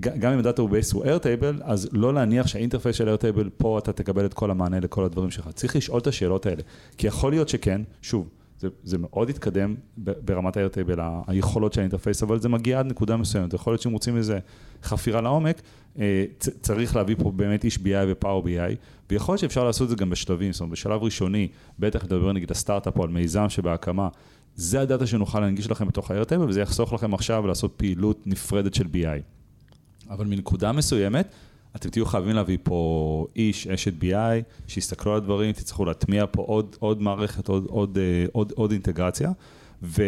[0.00, 3.92] גם אם ה database הוא Airtable, אז לא להניח שה interface של Airtable, פה אתה
[3.92, 5.48] תקבל את כל המענה לכל הדברים שלך.
[5.54, 6.62] צריך לשאול את השאלות האלה.
[6.98, 8.28] כי יכול להיות שכן, שוב,
[8.60, 12.86] זה, זה מאוד התקדם ברמת ה Airtable, היכולות של ה interface, אבל זה מגיע עד
[12.86, 13.54] נקודה מסוימת.
[13.54, 14.38] יכול להיות שהם רוצים איזה
[14.82, 15.60] חפירה לעומק,
[15.98, 18.74] אה, צריך להביא פה באמת איש BI ו Power BI,
[19.10, 22.50] ויכול להיות שאפשר לעשות את זה גם בשלבים, זאת אומרת, בשלב ראשוני, בטח לדבר נגיד
[22.50, 24.08] הסטארט-אפ או על מיזם שבהקמה,
[24.60, 28.74] זה ה data שנוכל להנגיש לכם בתוך ה-Airtable, וזה יחסוך לכם עכשיו לעשות פעילות נפרדת
[28.74, 29.22] של BI.
[30.10, 31.28] אבל מנקודה מסוימת,
[31.76, 36.76] אתם תהיו חייבים להביא פה איש, אשת BI, שיסתכלו על הדברים, תצטרכו להטמיע פה עוד,
[36.78, 39.32] עוד מערכת, עוד, עוד, אה, עוד, עוד אינטגרציה.
[39.82, 40.02] ו,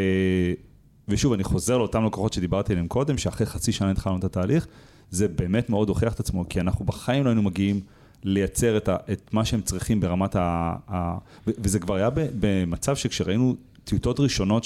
[1.09, 4.66] ושוב, אני חוזר לאותם לקוחות שדיברתי עליהם קודם, שאחרי חצי שנה התחלנו את התהליך,
[5.11, 7.80] זה באמת מאוד הוכיח את עצמו, כי אנחנו בחיים לא היינו מגיעים
[8.24, 10.74] לייצר את, ה, את מה שהם צריכים ברמת ה...
[10.88, 14.64] ה וזה כבר היה במצב שכשראינו טיוטות ראשונות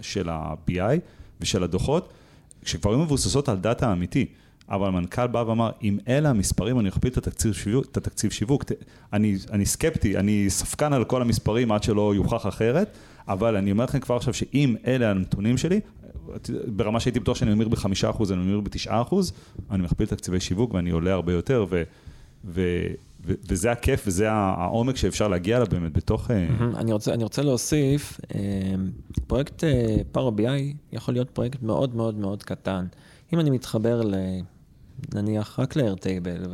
[0.00, 0.98] של ה-BI
[1.40, 2.12] ושל הדוחות,
[2.64, 4.26] שכבר היו מבוססות על דאטה אמיתי.
[4.70, 7.84] אבל המנכ"ל בא ואמר, אם אלה המספרים, אני אכפיל את התקציב שיווק.
[7.84, 8.64] את התקציב שיווק.
[9.12, 12.96] אני, אני סקפטי, אני ספקן על כל המספרים עד שלא יוכח אחרת,
[13.28, 15.80] אבל אני אומר לכם כבר עכשיו שאם אלה הנתונים שלי,
[16.66, 19.32] ברמה שהייתי בטוח שאני ממיר בחמישה אחוז, אני ממיר בתשעה אחוז,
[19.70, 21.82] אני מכפיל תקציבי שיווק ואני עולה הרבה יותר, ו,
[22.44, 22.62] ו,
[23.24, 26.30] וזה הכיף וזה העומק שאפשר להגיע אליו באמת בתוך...
[26.30, 28.40] אה, אני רוצה, אני רוצה להוסיף, אה,
[29.26, 29.64] פרויקט
[30.12, 32.86] פארו אה, BI יכול להיות פרויקט מאוד מאוד מאוד קטן.
[33.32, 34.14] אם אני מתחבר ל...
[35.14, 36.48] נניח רק ל-Airtable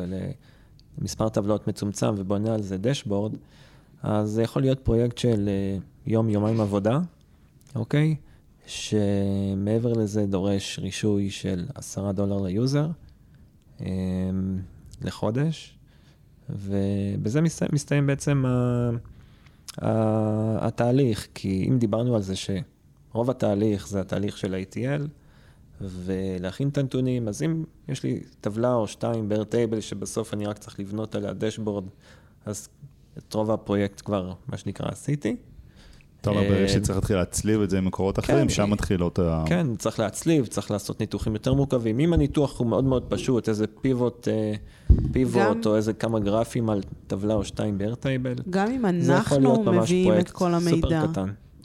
[0.98, 3.36] ולמספר טבלאות מצומצם ובונה על זה דשבורד,
[4.02, 5.48] אז זה יכול להיות פרויקט של
[6.06, 6.98] יום-יומיים עבודה,
[7.74, 8.16] אוקיי?
[8.66, 12.88] שמעבר לזה דורש רישוי של עשרה דולר ל user
[15.02, 15.78] לחודש,
[16.50, 18.90] ובזה מסתיים, מסתיים בעצם ה,
[19.82, 25.08] ה, התהליך, כי אם דיברנו על זה שרוב התהליך זה התהליך של ה-ETL,
[25.80, 30.80] ולהכין את הנתונים, אז אם יש לי טבלה או שתיים ב-Airtable שבסוף אני רק צריך
[30.80, 31.84] לבנות עליה דשבורד,
[32.44, 32.68] אז
[33.18, 35.36] את רוב הפרויקט כבר, מה שנקרא, עשיתי.
[36.24, 39.44] אתה אומר ברגע שצריך להתחיל להצליב את זה עם מקורות אחרים, כן, שם מתחילות ה...
[39.46, 42.00] כן, צריך להצליב, צריך לעשות ניתוחים יותר מורכבים.
[42.00, 44.54] אם הניתוח הוא מאוד מאוד פשוט, איזה פיבוט, אה,
[45.12, 49.40] פיבוט או איזה כמה גרפים על טבלה או שתיים בארטייבל, גם אם אנחנו
[49.72, 51.04] מביאים את כל המידע,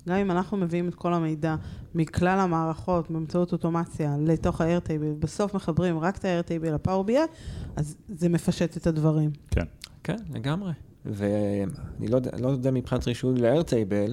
[0.08, 1.56] גם אם אנחנו מביאים את כל המידע
[1.96, 7.14] מכלל המערכות באמצעות אוטומציה לתוך ה-Airtable, בסוף מחברים רק את ה-Airtable ל-Power BI,
[7.76, 9.32] אז זה מפשט את הדברים.
[9.52, 9.66] כן.
[10.04, 10.72] כן, לגמרי.
[11.06, 14.12] ואני לא, לא יודע מבחינת רישוי ל-Airtable,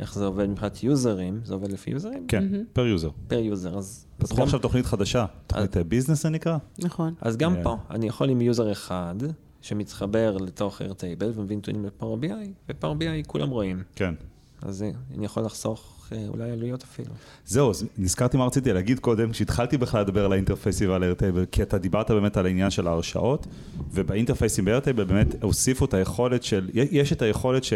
[0.00, 2.26] איך זה עובד מבחינת יוזרים, זה עובד לפי יוזרים?
[2.28, 3.10] כן, per user.
[3.28, 4.06] per user, אז...
[4.18, 6.56] פתחו עכשיו תוכנית חדשה, תוכנית Business זה נקרא.
[6.78, 7.14] נכון.
[7.20, 9.14] אז גם פה, אני יכול עם user אחד,
[9.60, 13.82] שמתחבר לתוך Airtable ומביא נתונים ל Power BI, ו Power BI כולם רואים.
[13.94, 14.14] כן.
[14.62, 14.84] אז
[15.16, 17.10] אני יכול לחסוך אה, אולי עלויות אפילו.
[17.46, 21.62] זהו, אז נזכרתי מה רציתי להגיד קודם, כשהתחלתי בכלל לדבר על האינטרפייסים ועל Airtable, כי
[21.62, 23.46] אתה דיברת באמת על העניין של ההרשאות,
[23.92, 27.72] ובאינטרפייסים ב Airtable באמת הוסיפו את היכולת של, יש את היכולת ש...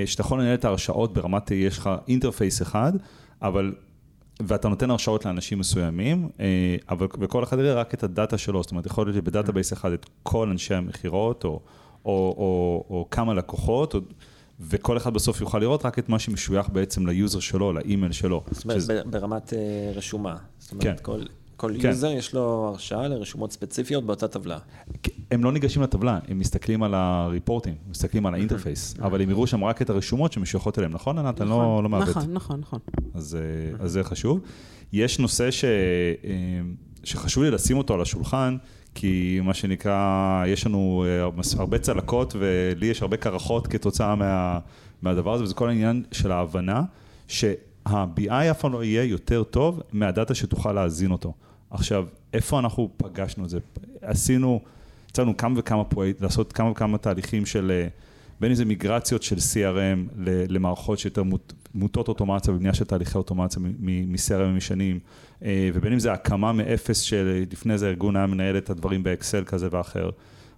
[0.00, 2.92] אה, שאתה יכול לנהל את ההרשאות ברמת, יש לך interface אחד,
[3.42, 3.74] אבל,
[4.40, 8.62] ואתה נותן הרשאות לאנשים מסוימים, אה, אבל, וכל אחד יראה רק את ה data שלו,
[8.62, 11.60] זאת אומרת, יכול להיות שב database אחד את כל אנשי המכירות, או, או,
[12.04, 14.00] או, או כמה לקוחות, או,
[14.60, 18.44] וכל אחד בסוף יוכל לראות רק את מה שמשוייך בעצם ל user שלו, לאימייל שלו.
[18.50, 19.02] זאת אומרת, שזה...
[19.06, 20.36] ברמת אה, רשומה.
[20.58, 20.94] זאת אומרת, כן.
[21.02, 21.20] כל...
[21.56, 21.88] כל כן.
[21.88, 24.58] user יש לו הרשאה לרשומות ספציפיות באותה טבלה.
[25.30, 29.46] הם לא ניגשים לטבלה, הם מסתכלים על הריפורטים, מסתכלים על ה interface, אבל הם יראו
[29.46, 31.40] שם רק את הרשומות שמשויכות אליהם, נכון ענת?
[31.40, 32.08] אני לא, נכון, לא מעוות.
[32.08, 32.78] נכון, נכון, נכון.
[33.14, 34.40] אז, אה, אז זה חשוב.
[34.92, 35.70] יש נושא ש, אה,
[37.04, 38.56] שחשוב לי לשים אותו על השולחן,
[38.94, 44.58] כי מה שנקרא, יש לנו אה, הרבה צלקות ולי יש הרבה קרחות כתוצאה מה,
[45.02, 46.82] מהדבר הזה, וזה כל העניין של ההבנה
[47.88, 51.32] שה-BI אף פעם לא יהיה יותר טוב מהדאטה שתוכל להזין אותו.
[51.70, 53.58] עכשיו, איפה אנחנו פגשנו את זה?
[54.02, 54.60] עשינו,
[55.10, 57.86] יצאנו כמה וכמה פרויקט, לעשות כמה וכמה תהליכים של
[58.40, 63.62] בין אם זה מיגרציות של CRM למערכות שיותר מוט, מוטות אוטומציה ובנייה של תהליכי אוטומציה
[63.78, 64.98] מ-CRM משנים,
[65.42, 69.68] אה, ובין אם זה הקמה מאפס שלפני זה הארגון היה מנהל את הדברים באקסל כזה
[69.70, 70.10] ואחר.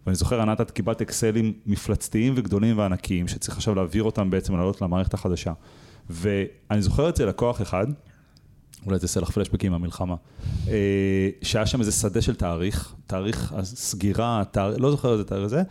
[0.07, 4.83] ואני זוכר, ענת, את קיבלת אקסלים מפלצתיים וגדולים וענקיים, שצריך עכשיו להעביר אותם בעצם, לעלות
[4.83, 5.53] למערכת החדשה.
[6.11, 7.87] ואני זוכר זה לקוח אחד,
[8.87, 10.15] אולי זה עושה לך פלשבקים מהמלחמה,
[10.69, 15.63] אה, שהיה שם איזה שדה של תאריך, תאריך הסגירה, תאריך, לא זוכר איזה תאריך זה,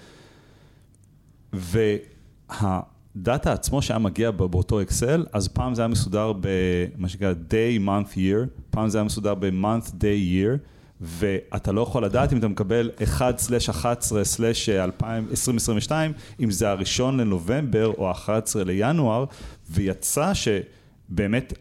[1.53, 8.13] והדאטה עצמו שהיה מגיע באותו אקסל, אז פעם זה היה מסודר במה שנקרא day, month,
[8.13, 10.57] year, פעם זה היה מסודר ב-month, day, year,
[11.01, 15.91] ואתה לא יכול לדעת אם אתה מקבל 1/11/2022,
[16.39, 19.25] אם זה הראשון לנובמבר או ה-11 לינואר,
[19.69, 21.53] ויצא שבאמת,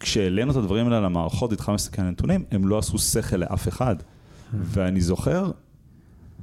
[0.00, 3.96] כשהעלינו את הדברים האלה למערכות, התחלנו להסתכל על הנתונים, הם לא עשו שכל לאף אחד.
[4.52, 5.50] ואני זוכר,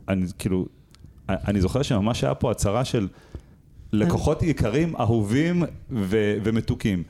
[0.08, 0.66] אני כאילו,
[1.30, 3.08] אני זוכר שממש היה פה הצהרה של
[3.94, 7.04] לקוחות יקרים, אהובים ו- ומתוקים.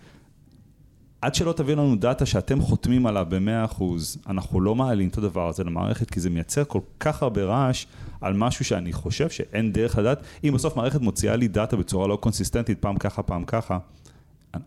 [1.24, 3.84] עד שלא תביאו לנו דאטה שאתם חותמים עליו ב-100%,
[4.28, 7.86] אנחנו לא מעלים את הדבר הזה למערכת, כי זה מייצר כל כך הרבה רעש
[8.22, 10.24] על משהו שאני חושב שאין דרך לדעת.
[10.44, 13.78] אם בסוף מערכת מוציאה לי דאטה בצורה לא קונסיסטנטית, פעם ככה, פעם ככה,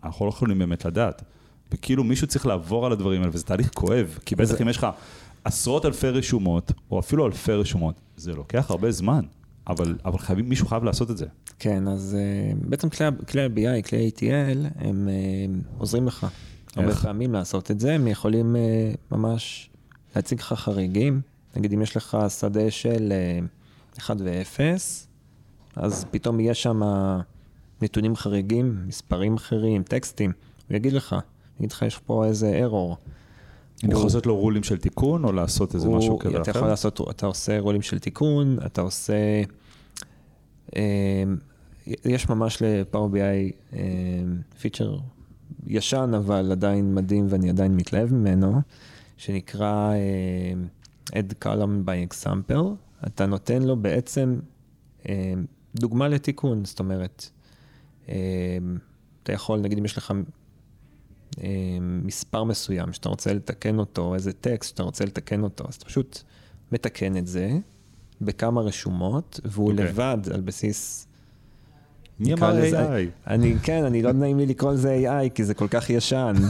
[0.05, 1.23] אנחנו לא יכולים באמת לדעת.
[1.73, 4.87] וכאילו מישהו צריך לעבור על הדברים האלה, וזה תהליך כואב, כי בטח אם יש לך
[5.45, 9.25] עשרות אלפי רשומות, או אפילו אלפי רשומות, זה לוקח הרבה זמן,
[9.69, 11.27] אבל, אבל חייבים, מישהו חייב לעשות את זה.
[11.59, 16.27] כן, אז uh, בעצם כלי, כלי ה-BI, כלי ATL, הם uh, עוזרים לך
[16.77, 19.71] הרבה פעמים לעשות את זה, הם יכולים uh, ממש
[20.17, 21.21] להציג לך חריגים,
[21.57, 23.13] נגיד אם יש לך שדה של
[23.95, 24.61] uh, 1 ו-0,
[25.77, 26.81] אז פתאום יש שם
[27.83, 30.33] נתונים חריגים, מספרים אחרים, טקסטים,
[30.69, 31.17] הוא יגיד לך,
[31.59, 32.97] יגיד לך, יש פה איזה error.
[33.85, 36.43] אני יכול לעשות לו רולים של תיקון, או לעשות איזה משהו כזה אחר?
[36.43, 39.43] אתה יכול לעשות, אתה עושה רולים של תיקון, אתה עושה...
[41.87, 43.55] יש ממש ל-Power BI
[44.61, 44.99] פיצ'ר
[45.67, 48.61] ישן, אבל עדיין מדהים ואני עדיין מתלהב ממנו,
[49.17, 49.93] שנקרא
[51.11, 52.65] Add Column by Example.
[53.07, 54.39] אתה נותן לו בעצם
[55.75, 57.31] דוגמה לתיקון, זאת אומרת,
[58.05, 60.15] אתה יכול, נגיד אם יש לך
[61.81, 66.23] מספר מסוים שאתה רוצה לתקן אותו, איזה טקסט שאתה רוצה לתקן אותו, אז אתה פשוט
[66.73, 67.51] מתקן את זה
[68.21, 69.73] בכמה רשומות, והוא okay.
[69.73, 69.87] אוקיי.
[69.87, 71.07] לבד על בסיס...
[72.21, 73.27] מי אמר AI?
[73.27, 76.35] אני, כן, אני לא נעים לי לקרוא לזה AI, כי זה כל כך ישן.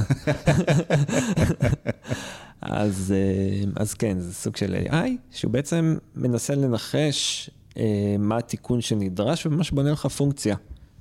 [2.61, 3.15] אז,
[3.77, 4.95] אז כן, זה סוג של AI,
[5.31, 10.57] שהוא בעצם מנסה לנחש אה, מה התיקון שנדרש, וממש בונה לך פונקציה.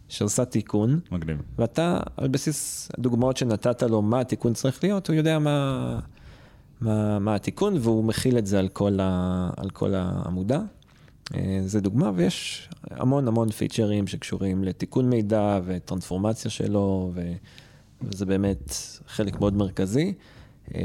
[0.10, 0.99] שעושה תיקון.
[1.12, 1.41] מגניב.
[1.58, 5.99] ואתה, על בסיס הדוגמאות שנתת לו, מה התיקון צריך להיות, הוא יודע מה,
[6.82, 10.62] מה, מה התיקון, והוא מכיל את זה על כל, ה, על כל העמודה.
[11.36, 17.32] אה, זה דוגמה, ויש המון המון פיצ'רים שקשורים לתיקון מידע וטרנספורמציה שלו, ו,
[18.01, 18.74] וזה באמת
[19.08, 20.14] חלק מאוד מרכזי.
[20.76, 20.82] אה,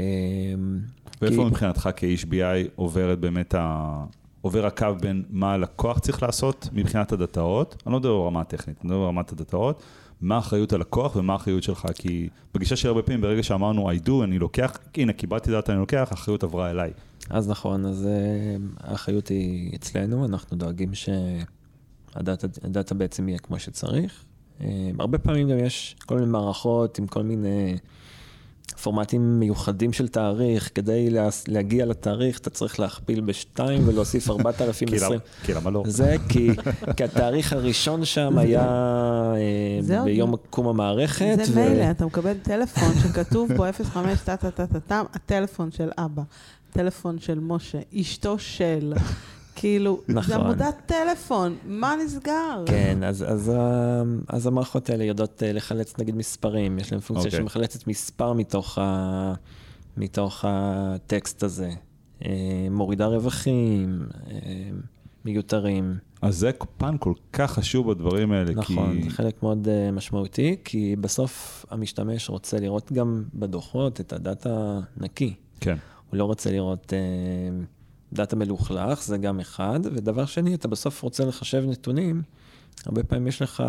[1.21, 1.47] ואיפה כי...
[1.47, 4.05] מבחינתך כאיש BI עוברת באמת ה...
[4.41, 8.89] עובר הקו בין מה הלקוח צריך לעשות מבחינת הדאטאות, אני לא מדבר ברמה הטכנית, אני
[8.89, 9.83] מדבר ברמת הדאטאות,
[10.21, 14.11] מה האחריות הלקוח ומה האחריות שלך, כי בגישה של הרבה פעמים, ברגע שאמרנו I do,
[14.23, 16.91] אני לוקח, הנה, קיבלתי דאטה, אני לוקח, האחריות עברה אליי.
[17.29, 20.91] אז נכון, אז uh, האחריות היא אצלנו, אנחנו דואגים
[22.13, 24.23] שהדאטה בעצם יהיה כמו שצריך.
[24.59, 24.63] Uh,
[24.99, 27.75] הרבה פעמים גם יש כל מיני מערכות עם כל מיני...
[28.81, 35.19] פורמטים מיוחדים של תאריך, כדי לה, להגיע לתאריך אתה צריך להכפיל בשתיים ולהוסיף 4020.
[35.43, 35.83] כי למה לא?
[35.87, 36.49] זה כי,
[36.97, 38.63] כי התאריך הראשון שם היה
[39.35, 41.37] אה, ביום קום המערכת.
[41.43, 41.69] זה ו...
[41.69, 46.23] מילא, אתה מקבל טלפון שכתוב בו 05 טה טה טה טה טה, הטלפון של אבא,
[46.73, 48.93] טלפון של משה, אשתו של.
[49.61, 50.23] כאילו, נכון.
[50.23, 52.63] זה עמודת טלפון, מה נסגר?
[52.65, 53.51] כן, אז, אז,
[54.27, 57.33] אז המערכות האלה יודעות אה, לחלץ נגיד מספרים, יש להן פונקציה okay.
[57.33, 57.39] אוקיי.
[57.39, 59.33] שמחלצת מספר מתוך, ה,
[59.97, 61.69] מתוך הטקסט הזה,
[62.25, 62.31] אה,
[62.71, 64.37] מורידה רווחים, אה,
[65.25, 65.95] מיותרים.
[66.21, 68.73] אז זה פן כל כך חשוב בדברים האלה, נכון, כי...
[68.73, 75.33] נכון, זה חלק מאוד משמעותי, כי בסוף המשתמש רוצה לראות גם בדוחות את הדאטה נקי.
[75.59, 75.77] כן.
[76.09, 76.93] הוא לא רוצה לראות...
[78.13, 82.21] דאטה מלוכלך, זה גם אחד, ודבר שני, אתה בסוף רוצה לחשב נתונים,
[82.85, 83.63] הרבה פעמים יש לך,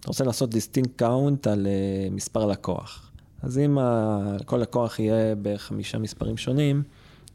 [0.00, 3.10] אתה רוצה לעשות distinct count על uh, מספר לקוח.
[3.42, 6.82] אז אם ה, כל לקוח יהיה בחמישה מספרים שונים,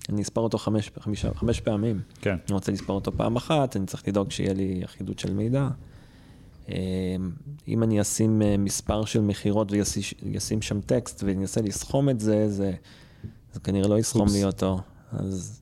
[0.09, 2.01] אני אספר אותו חמש, חמש, חמש פעמים.
[2.21, 2.35] כן.
[2.47, 5.69] אני רוצה לספר אותו פעם אחת, אני צריך לדאוג שיהיה לי אחידות של מידע.
[6.69, 6.75] אה,
[7.67, 12.49] אם אני אשים אה, מספר של מכירות וישים שם טקסט ואני אנסה לסכום את זה,
[12.49, 12.73] זה,
[13.53, 14.79] זה כנראה לא יסכום לי אותו.
[15.11, 15.61] אז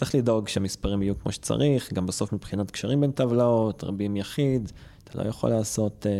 [0.00, 4.72] צריך לדאוג שהמספרים יהיו כמו שצריך, גם בסוף מבחינת קשרים בין טבלאות, רבים יחיד,
[5.04, 6.06] אתה לא יכול לעשות...
[6.06, 6.12] אה,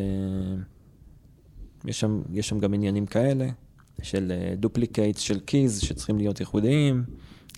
[1.84, 3.48] יש שם, יש שם גם עניינים כאלה,
[4.02, 7.04] של duplicate של keys שצריכים להיות ייחודיים,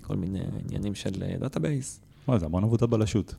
[0.01, 2.01] כל מיני עניינים של database.
[2.29, 3.35] וואי, זה המון עבודה בלשות.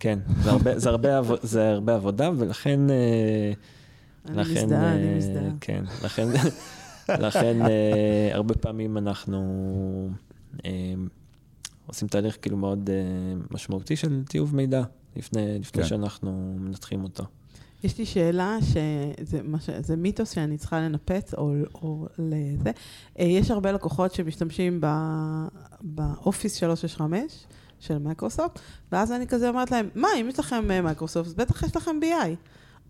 [0.00, 2.90] כן, זה הרבה, זה הרבה, עב, זה הרבה עבודה, ולכן...
[2.90, 3.52] אה,
[4.28, 5.50] אני לכן, מזדהה, אני אה, מזדהה.
[5.60, 6.28] כן, לכן,
[7.26, 10.10] לכן אה, הרבה פעמים אנחנו
[11.86, 12.90] עושים תהליך כאילו מאוד
[13.50, 14.82] משמעותי של טיוב מידע,
[15.16, 15.88] לפני, לפני כן.
[15.88, 17.24] שאנחנו מנתחים אותו.
[17.84, 19.70] יש לי שאלה, שזה מש...
[19.70, 22.70] זה מיתוס שאני צריכה לנפץ, או, או לזה.
[23.16, 24.80] יש הרבה לקוחות שמשתמשים
[25.82, 27.46] ב Office 365,
[27.80, 28.58] של מייקרוסופט,
[28.92, 31.96] ואז אני כזה אומרת להם, מה, אם יש לכם אה, מייקרוסופט, אז בטח יש לכם
[32.02, 32.36] BI.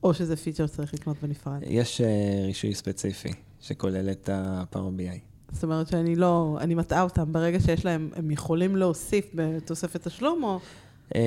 [0.02, 1.58] או שזה פיצ'ר שצריך לקנות בנפרד.
[1.62, 5.35] יש uh, רישוי ספציפי שכולל את ה-Power BI.
[5.52, 10.44] זאת אומרת שאני לא, אני מטעה אותם, ברגע שיש להם, הם יכולים להוסיף בתוספת תשלום,
[10.44, 10.58] או...
[11.14, 11.20] אמ,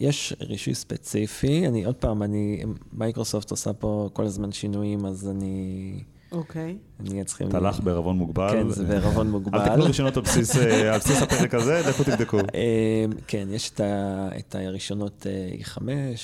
[0.00, 5.92] יש רישוי ספציפי, אני עוד פעם, אני, מייקרוסופט עושה פה כל הזמן שינויים, אז אני
[6.32, 6.76] אוקיי.
[7.00, 7.50] נהיה צריכים...
[7.50, 8.50] תלך בערבון מוגבל.
[8.50, 9.58] כן, זה בערבון מוגבל.
[9.58, 12.38] אל תקנו רישיונות על בסיס אה, הפרק הזה, לכו תבדקו.
[12.38, 15.26] אה, כן, יש את הרישיונות
[15.60, 15.78] E5,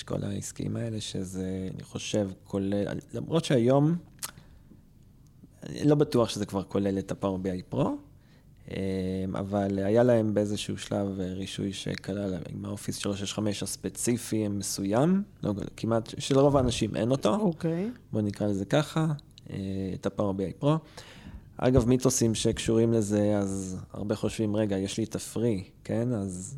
[0.04, 3.96] כל העסקיים האלה, שזה, אני חושב, כולל, למרות שהיום,
[5.84, 7.86] לא בטוח שזה כבר כולל את ה-Power BI Pro,
[9.34, 16.56] אבל היה להם באיזשהו שלב רישוי שכלל עם האופיס 365 הספציפי המסוים, לא, כמעט, שלרוב
[16.56, 17.34] האנשים אין אותו.
[17.34, 17.90] אוקיי.
[18.12, 19.06] בואו נקרא לזה ככה.
[19.50, 19.56] אה,
[19.94, 20.68] את ה-Power BI Pro.
[21.56, 26.12] אגב, מיתוסים שקשורים לזה, אז הרבה חושבים, רגע, יש לי את ה free, כן?
[26.12, 26.56] אז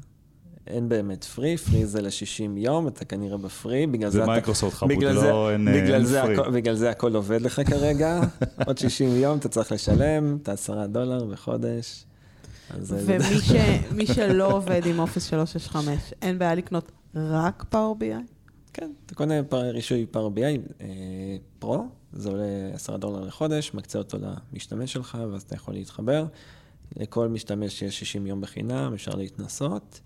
[0.67, 4.19] אין באמת free, free זה ל-60 יום, אתה כנראה ב free, בגלל זה...
[4.19, 6.35] זה מייקרוסופט חמוד, לא אין, בגלל אין זה free.
[6.35, 8.21] הכל, בגלל זה הכל עובד לך כרגע,
[8.67, 12.05] עוד 60 יום אתה צריך לשלם את ה-10 דולר בחודש.
[12.81, 18.23] ומי שלא עובד עם Office 365, אין בעיה לקנות רק Power BI?
[18.73, 24.19] כן, אתה קונה רישוי Power BI Pro, זה עולה 10 דולר לחודש, מקצה אותו
[24.53, 26.25] למשתמש שלך, ואז אתה יכול להתחבר.
[26.97, 30.01] לכל משתמש יש 60 יום בחינם, אפשר להתנסות.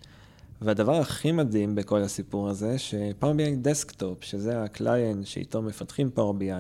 [0.64, 6.10] והדבר הכי מדהים בכל הסיפור הזה, ש Power BI Desktop, שזה ה client שאיתו מפתחים
[6.10, 6.50] Power BI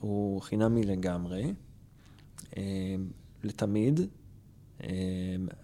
[0.00, 1.52] הוא חינמי לגמרי,
[2.56, 2.62] אה,
[3.44, 4.00] לתמיד,
[4.82, 4.88] אה,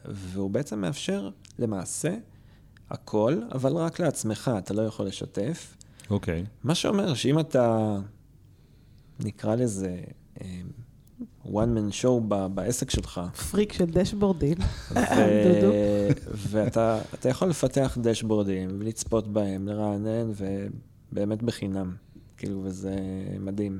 [0.04, 2.16] והוא בעצם מאפשר למעשה
[2.90, 5.76] הכל, אבל רק לעצמך, אתה לא יכול לשתף.
[6.10, 6.42] אוקיי.
[6.42, 6.46] Okay.
[6.64, 7.96] מה שאומר שאם אתה
[9.20, 10.00] נקרא לזה
[10.40, 10.60] אה,
[11.46, 12.20] one man show
[12.54, 13.20] בעסק שלך.
[13.50, 14.56] פריק של דשבורדים.
[16.50, 20.30] ואתה יכול לפתח דשבורדים ולצפות בהם, לרענן,
[21.12, 21.94] ובאמת בחינם.
[22.36, 22.96] כאילו, וזה
[23.40, 23.78] מדהים.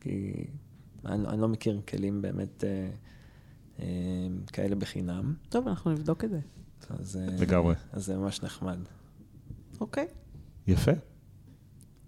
[0.00, 0.44] כי
[1.06, 2.88] אני, אני לא מכיר כלים באמת אה,
[3.80, 3.86] אה,
[4.52, 5.34] כאלה בחינם.
[5.48, 6.40] טוב, אנחנו נבדוק את זה.
[6.90, 7.74] אז, אה, לגמרי.
[7.92, 8.78] אז זה ממש נחמד.
[9.80, 10.06] אוקיי.
[10.66, 10.92] יפה.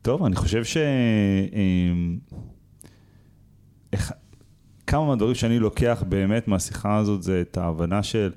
[0.03, 0.77] טוב, אני חושב ש...
[4.93, 8.33] כמה מהדברים שאני לוקח באמת מהשיחה הזאת זה את ההבנה של,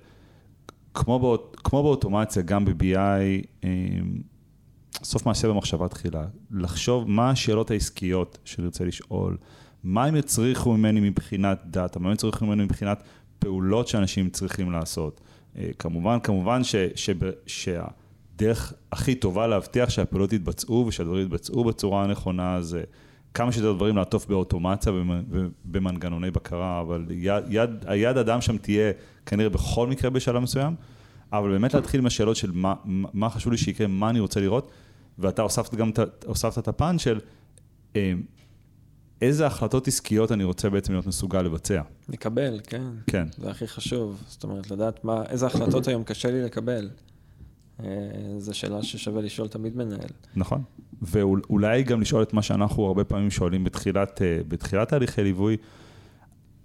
[0.94, 4.22] כמו, באות, כמו באוטומציה, גם ב-BI, אמ,
[5.04, 6.26] סוף מעשה במחשבה תחילה.
[6.52, 9.38] לחשוב מה השאלות העסקיות שאני רוצה לשאול,
[9.84, 13.04] מה הם יצריכו ממני מבחינת דאטה, מה הם יצריכו ממני מבחינת
[13.40, 15.22] פעולות שאנשים צריכים לעשות.
[15.58, 17.10] אה, כמובן, כמובן ש, ש,
[17.46, 17.86] שה...
[18.36, 22.84] הדרך הכי טובה להבטיח שהפעולות יתבצעו ושהדברים יתבצעו בצורה הנכונה זה
[23.36, 28.92] כמה שיותר דברים לעטוף באוטומציה ובמנגנוני בקרה, אבל יד, יד, היד אדם שם תהיה
[29.26, 30.76] כנראה בכל מקרה בשלב מסוים,
[31.34, 34.72] אבל באמת להתחיל עם השאלות של מה, מה חשוב לי שיקרה, מה אני רוצה לראות,
[35.20, 35.92] ואתה הוספת גם
[36.26, 37.20] הוספת את הפן של
[37.96, 38.14] אה,
[39.22, 41.82] איזה החלטות עסקיות אני רוצה בעצם להיות מסוגל לבצע.
[42.10, 42.84] לקבל, כן.
[43.08, 43.28] כן.
[43.38, 46.90] זה הכי חשוב, זאת אומרת, לדעת מה, איזה החלטות היום קשה לי לקבל.
[47.84, 47.88] אה,
[48.38, 50.10] זו שאלה ששווה לשאול תמיד מנהל.
[50.36, 50.62] נכון,
[51.02, 55.58] ואולי גם לשאול את מה שאנחנו הרבה פעמים שואלים בתחילת, אה, בתחילת תהליכי ליווי.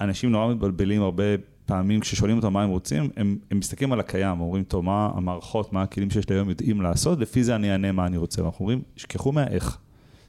[0.00, 1.24] אנשים נורא מתבלבלים הרבה
[1.66, 5.72] פעמים כששואלים אותם מה הם רוצים, הם, הם מסתכלים על הקיים, אומרים, טוב, מה המערכות,
[5.72, 8.42] מה הכלים שיש לי היום יודעים לעשות, לפי זה אני אענה מה אני רוצה.
[8.42, 9.78] ואנחנו אומרים, שכחו מהאיך.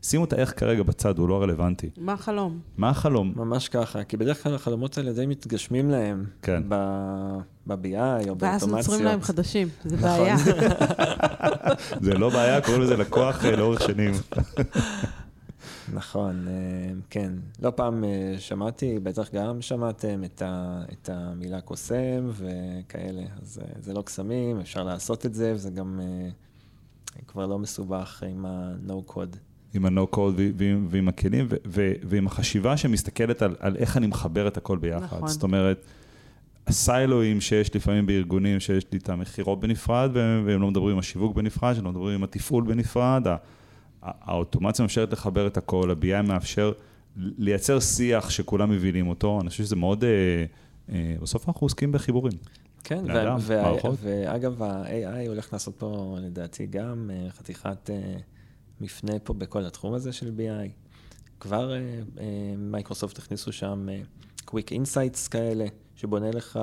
[0.03, 1.89] שימו את האיך כרגע בצד, הוא לא רלוונטי.
[1.97, 2.59] מה החלום?
[2.77, 3.33] מה החלום?
[3.35, 6.25] ממש ככה, כי בדרך כלל החלומות האלה די מתגשמים להם.
[6.41, 6.63] כן.
[6.67, 8.41] ב-BI או באוטומציות.
[8.41, 10.09] ואז נוצרים להם חדשים, זה נכון.
[10.09, 10.37] בעיה.
[12.05, 14.13] זה לא בעיה, קוראים לזה לקוח אה, לאורך שנים.
[15.93, 16.53] נכון, אה,
[17.09, 17.33] כן.
[17.61, 23.93] לא פעם אה, שמעתי, בטח גם שמעתם את, ה, את המילה קוסם וכאלה, אז זה
[23.93, 25.99] לא קסמים, אפשר לעשות את זה, וזה גם
[27.27, 29.50] כבר לא מסובך עם ה-no code.
[29.73, 30.19] עם ה-no code
[30.57, 34.77] ועם, ועם הכלים, ו, ו, ועם החשיבה שמסתכלת על, על איך אני מחבר את הכל
[34.77, 35.03] ביחד.
[35.03, 35.27] נכון.
[35.27, 35.85] זאת אומרת,
[36.67, 41.35] הסיילואים שיש לפעמים בארגונים, שיש לי את המכירות בנפרד, והם והם לא מדברים עם השיווק
[41.35, 43.37] בנפרד, שהם לא מדברים עם התפעול בנפרד, ה- ה-
[44.31, 46.71] האוטומציה מאפשרת לחבר את הכל, ה-BI מאפשר
[47.17, 50.09] לייצר שיח שכולם מבינים אותו, אני חושב שזה מאוד, אה,
[50.91, 52.33] אה, בסוף אנחנו עוסקים בחיבורים.
[52.83, 53.95] כן, בני וה- אדם, וה- מערכות.
[54.01, 57.95] ואגב, ה-AI הולך לעשות פה, לדעתי, גם אה, חתיכת אה,
[58.81, 60.69] מפנה פה בכל התחום הזה של BI.
[61.39, 61.77] כבר אה,
[62.19, 62.25] אה,
[62.57, 64.01] מייקרוסופט הכניסו שם אה,
[64.47, 65.65] Quick Insights כאלה,
[65.95, 66.59] שבונה לך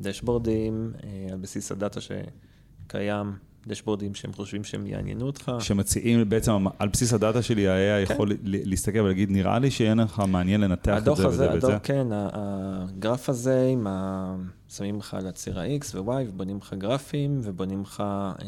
[0.00, 3.32] דשבורדים אה, על בסיס הדאטה שקיים,
[3.66, 5.52] דשבורדים שהם חושבים שהם יעניינו אותך.
[5.58, 8.14] שמציעים בעצם, על בסיס הדאטה שלי, ה-AI כן.
[8.14, 11.78] יכול להסתכל ולהגיד, נראה לי שיהיה לך מעניין לנתח את זה הזה, וזה הדוח, וזה.
[11.82, 14.36] כן, הגרף הזה, עם ה...
[14.68, 18.04] שמים לך על הציר ה-X ו-Y, ובונים לך גרפים, ובונים לך,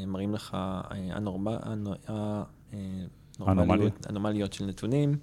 [0.07, 2.42] מראים לך אה,
[2.74, 2.78] אה,
[3.38, 5.16] נורמליות- אנומליות של נתונים,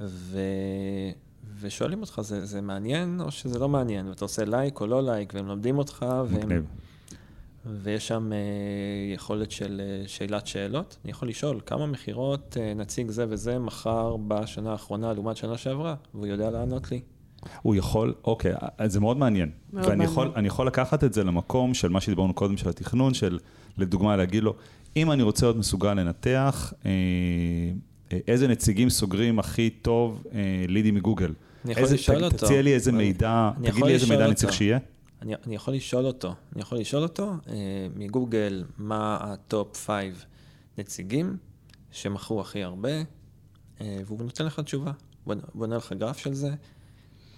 [0.00, 0.38] ו...
[1.60, 4.08] ושואלים אותך, זה, זה מעניין או שזה לא מעניין?
[4.08, 6.62] ואתה עושה לייק או לא לייק, והם לומדים אותך, והם...
[7.66, 8.38] ויש שם אה,
[9.14, 10.96] יכולת של אה, שאלת שאלות.
[11.04, 16.26] אני יכול לשאול כמה מכירות נציג זה וזה מכר בשנה האחרונה לעומת שנה שעברה, והוא
[16.26, 17.00] יודע לענות לי.
[17.62, 18.52] הוא יכול, אוקיי,
[18.86, 19.50] זה מאוד מעניין.
[19.72, 20.10] מאוד ואני מעניין.
[20.10, 23.38] יכול, אני יכול לקחת את זה למקום של מה שדיברנו קודם, של התכנון, של
[23.78, 24.54] לדוגמה להגיד לו,
[24.96, 26.90] אם אני רוצה להיות מסוגל לנתח, אה,
[28.12, 30.38] אה, איזה נציגים סוגרים הכי טוב אה,
[30.68, 31.32] לידים מגוגל.
[31.64, 32.36] אני יכול איזה- לשאול ת- אותו.
[32.46, 34.40] תציע לי איזה אני- מידע, אני תגיד לי איזה מידע אני אותו.
[34.40, 34.78] צריך שיהיה.
[35.22, 37.54] אני, אני יכול לשאול אותו, אני יכול לשאול אותו אה,
[37.96, 40.26] מגוגל מה ה top 5
[40.78, 41.36] נציגים
[41.90, 42.90] שמכרו הכי הרבה,
[43.80, 44.92] אה, והוא נותן לך תשובה.
[45.26, 46.50] בונה בונה לך גרף של זה,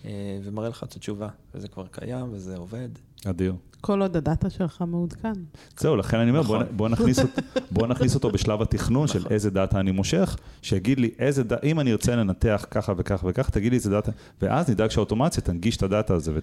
[0.04, 0.10] אה,
[0.44, 1.28] ומראה לך את התשובה.
[1.54, 2.88] וזה כבר קיים וזה עובד.
[3.26, 3.54] אדיר.
[3.86, 5.32] כל עוד הדאטה שלך מעודכן.
[5.78, 6.72] זהו, לכן אני אומר, בוא, נכון.
[6.72, 7.38] נ- בוא, נכניס, אות-
[7.70, 9.32] בוא נכניס אותו בשלב התכנון של נכון.
[9.32, 13.50] איזה דאטה אני מושך, שיגיד לי איזה דאטה, אם אני ארצה לנתח ככה וככה וככה,
[13.50, 14.12] תגיד לי איזה דאטה,
[14.42, 16.38] ואז נדאג שהאוטומציה תנגיש את הדאטה הזה ו-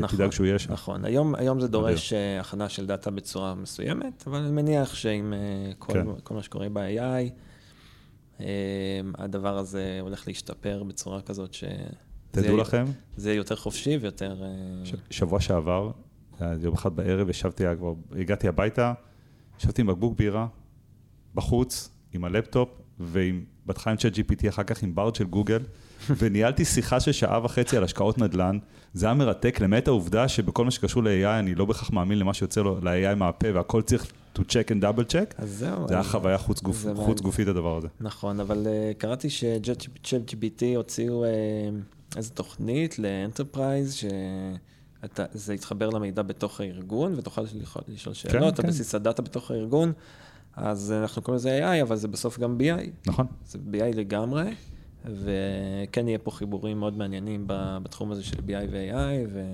[0.00, 0.72] נכון, ותדאג שהוא יהיה שם.
[0.72, 5.32] נכון, היום, היום זה דורש אה, הכנה של דאטה בצורה מסוימת, אבל אני מניח שעם
[5.32, 5.38] אה,
[5.78, 6.06] כל, כן.
[6.22, 7.30] כל מה שקורה ב-AI,
[8.40, 8.46] אה,
[9.18, 11.64] הדבר הזה הולך להשתפר בצורה כזאת ש...
[11.64, 11.70] זה
[12.42, 12.84] תדעו יהיה- לכם,
[13.16, 14.42] זה יהיה יותר חופשי ויותר...
[14.84, 15.90] ש- שבוע שעבר,
[16.60, 18.92] יום אחד בערב, ישבתי, כבר, הגעתי הביתה,
[19.58, 20.46] ישבתי עם בקבוק בירה,
[21.34, 22.68] בחוץ, עם הלפטופ,
[23.00, 25.62] ועם, בהתחלה עם צ'אט GPT, אחר כך עם בארד של גוגל,
[26.18, 28.58] וניהלתי שיחה של שעה וחצי על השקעות נדל"ן.
[28.94, 32.60] זה היה מרתק, למעט העובדה שבכל מה שקשור ל-AI, אני לא בהכרח מאמין למה שיוצא
[32.60, 35.34] לו, ל-AI מהפה, והכל צריך to check and double check.
[35.38, 35.88] אז זהו.
[35.88, 37.20] זה היה חוויה חוץ, גוף, זה חוץ.
[37.20, 37.88] גופית הדבר הזה.
[38.00, 44.00] נכון, אבל uh, קראתי ש-ChatGPT הוציאו uh, איזו תוכנית ל enterprise,
[45.34, 48.62] שזה יתחבר למידע בתוך הארגון, ותוכל לשאול- לשאול שאלות כן.
[48.62, 49.92] על בסיס הדאטה בתוך הארגון.
[50.56, 52.90] אז uh, אנחנו קוראים לזה AI, אבל זה בסוף גם BI.
[53.06, 53.26] נכון?
[53.46, 54.54] זה BI לגמרי,
[55.04, 59.44] וכן יהיה פה חיבורים מאוד מעניינים בתחום הזה של BI ו-AI, וזה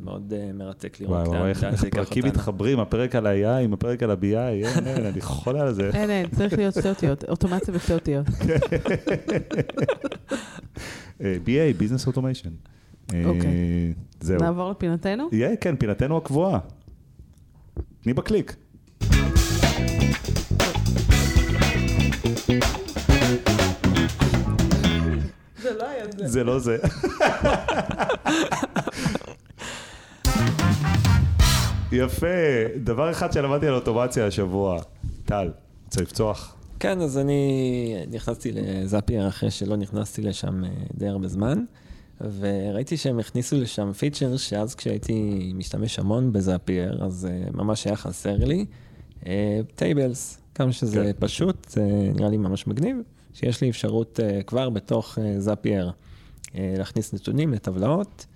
[0.00, 2.38] מאוד uh, מרתק לראות וואי וואי, איך לאן איך זה ייקח הפרקים אותנו.
[2.38, 5.90] מתחברים, הפרק על ה-AI עם הפרק על ה-BI, אין, אין, אני חולה על זה.
[5.94, 8.26] אין, אין, צריך להיות שתי אותיות, אוטומציה ושתי אותיות.
[11.20, 12.50] אה, BA, Business Automation.
[13.12, 13.94] אה, אוקיי.
[14.20, 14.40] זהו.
[14.40, 15.28] נעבור לפינתנו?
[15.32, 16.58] יהיה, כן, פינתנו הקבועה.
[18.02, 18.56] תני בקליק.
[25.62, 26.28] זה לא היה זה.
[26.28, 26.76] זה לא זה.
[31.92, 32.26] יפה.
[32.76, 34.80] דבר אחד שלמדתי על אוטומציה השבוע.
[35.24, 35.50] טל,
[35.84, 36.56] רוצה לפצוח?
[36.80, 41.64] כן, אז אני נכנסתי ל Zapier אחרי שלא נכנסתי לשם אה, די הרבה זמן,
[42.20, 47.96] וראיתי שהם הכניסו לשם פיצ'ר שאז כשהייתי משתמש המון ב Zapier, אז אה, ממש היה
[47.96, 48.66] חסר לי.
[49.74, 51.26] Tables, כמה שזה כן.
[51.26, 51.82] פשוט, זה
[52.14, 52.96] נראה לי ממש מגניב,
[53.34, 55.90] שיש לי אפשרות אה, כבר בתוך Zapier
[56.54, 58.26] להכניס נתונים לטבלאות.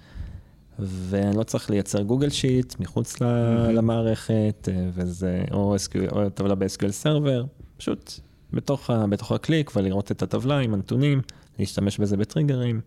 [0.79, 6.55] ואני לא צריך לייצר גוגל שיט מחוץ ל- למערכת, אה, וזה, או, SQL, או טבלה
[6.55, 7.45] ב-SQL סרבר,
[7.77, 8.13] פשוט
[8.53, 11.21] בתוך, ה, בתוך הקליק ולראות את הטבלה עם הנתונים,
[11.59, 12.81] להשתמש בזה בטריגרים,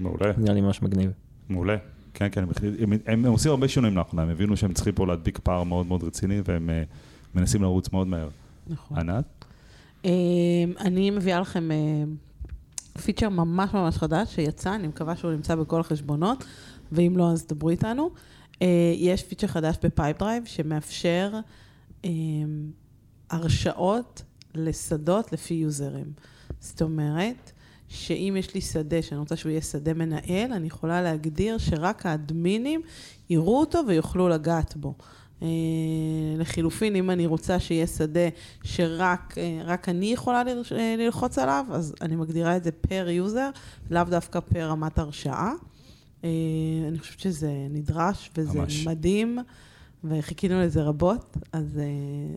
[0.00, 1.10] מעולה, נראה לי ממש מגניב.
[1.48, 1.76] מעולה.
[2.14, 2.48] כן, כן, הם,
[2.80, 5.86] הם, הם, הם עושים הרבה שינויים לאחרונה, הם הבינו שהם צריכים פה להדביק פער מאוד
[5.86, 6.82] מאוד רציני, והם אה,
[7.34, 8.28] מנסים לרוץ מאוד מהר.
[8.66, 8.98] נכון.
[8.98, 9.44] ענת?
[10.04, 10.10] אמ,
[10.80, 12.16] אני מביאה לכם אמ,
[13.02, 16.44] פיצ'ר ממש ממש חדש שיצא, אני מקווה שהוא נמצא בכל החשבונות,
[16.92, 18.10] ואם לא, אז דברו איתנו.
[18.62, 21.32] אה, יש פיצ'ר חדש ב Pipedrive שמאפשר
[22.04, 22.70] אמ,
[23.30, 24.22] הרשאות
[24.54, 26.12] לשדות לפי יוזרים.
[26.60, 27.52] זאת אומרת,
[27.88, 32.80] שאם יש לי שדה שאני רוצה שהוא יהיה שדה מנהל, אני יכולה להגדיר שרק האדמינים
[33.30, 34.94] יראו אותו ויוכלו לגעת בו.
[35.42, 35.48] אה,
[36.38, 38.28] לחילופין, אם אני רוצה שיהיה שדה
[38.62, 43.50] שרק אה, אני יכולה אה, ללחוץ עליו, אז אני מגדירה את זה per user,
[43.90, 45.52] לאו דווקא פר רמת הרשאה.
[46.24, 46.30] אה,
[46.88, 48.86] אני חושבת שזה נדרש וזה ממש.
[48.86, 49.38] מדהים,
[50.04, 51.80] וחיכינו לזה רבות, אז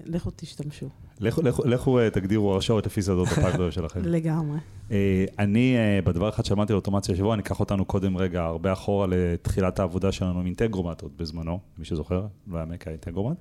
[0.05, 0.89] לכו תשתמשו.
[1.21, 3.99] לכו- לכו- לכו אה, תגדירו הרשאות לפי שדות ה Pipedrive שלכם.
[4.15, 4.57] לגמרי.
[4.91, 8.73] אה, אני, אה, בדבר אחד שאמרתי על אוטומציה השבוע, אני אקח אותנו קודם רגע הרבה
[8.73, 13.37] אחורה לתחילת העבודה שלנו עם Integromat עוד בזמנו, מי שזוכר, לא היה מקה אינטגרומט.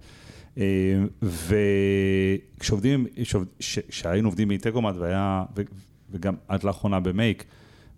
[2.58, 3.06] וכשעובדים,
[3.88, 5.44] כשהיינו עובדים באינטגרומט והיה,
[6.10, 7.44] וגם עד לאחרונה במייק,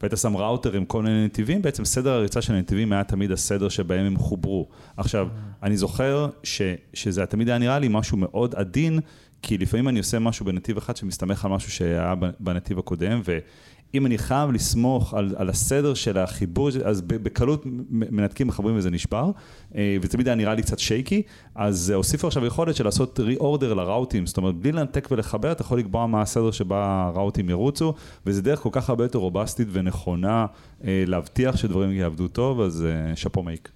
[0.00, 3.68] והיית שם ראוטר עם כל מיני נתיבים, בעצם סדר הריצה של הנתיבים היה תמיד הסדר
[3.68, 4.68] שבהם הם חוברו.
[4.96, 5.28] עכשיו,
[5.62, 6.62] אני זוכר ש,
[6.94, 9.00] שזה תמיד היה נראה לי משהו מאוד עדין,
[9.42, 14.18] כי לפעמים אני עושה משהו בנתיב אחד שמסתמך על משהו שהיה בנתיב הקודם, ואם אני
[14.18, 19.30] חייב לסמוך על, על הסדר של החיבור, אז בקלות מנתקים, מחברים וזה נשבר,
[19.74, 21.22] אה, ותמיד היה נראה לי קצת שייקי,
[21.54, 25.78] אז הוסיפו עכשיו יכולת של לעשות re-order לראוטים, זאת אומרת, בלי לנתק ולחבר, אתה יכול
[25.78, 27.94] לקבוע מה הסדר שבה הראוטים ירוצו,
[28.26, 30.46] וזה דרך כל כך הרבה יותר רובסטית ונכונה
[30.84, 33.70] אה, להבטיח שדברים יעבדו טוב, אז אה, שאפו מייק.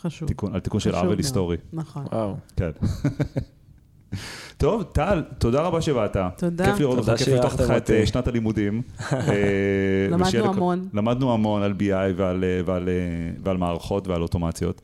[0.00, 0.28] חשוב.
[0.28, 1.18] תיקון, על תיקון של חשוב עוול מאוד.
[1.18, 1.56] היסטורי.
[1.72, 2.04] נכון.
[2.12, 2.36] וואו.
[2.56, 2.70] כן.
[4.56, 6.16] טוב, טל, תודה רבה שבאת.
[6.36, 6.64] תודה.
[6.64, 7.90] כיף לראות אותך, תודה כיף לפתוח לך את.
[7.90, 8.82] אה, שנת הלימודים.
[9.12, 9.18] אה,
[10.10, 10.88] למדנו המון.
[10.94, 12.88] למדנו המון על BI ועל, אה, ועל,
[13.42, 14.80] ועל מערכות ועל אוטומציות.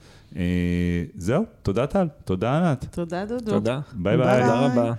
[1.16, 2.84] זהו, תודה טל, תודה ענת.
[2.90, 3.50] תודה, דודו.
[3.50, 3.80] תודה.
[3.92, 4.16] ביי.
[4.16, 4.42] ביי.
[4.42, 4.92] תודה רבה.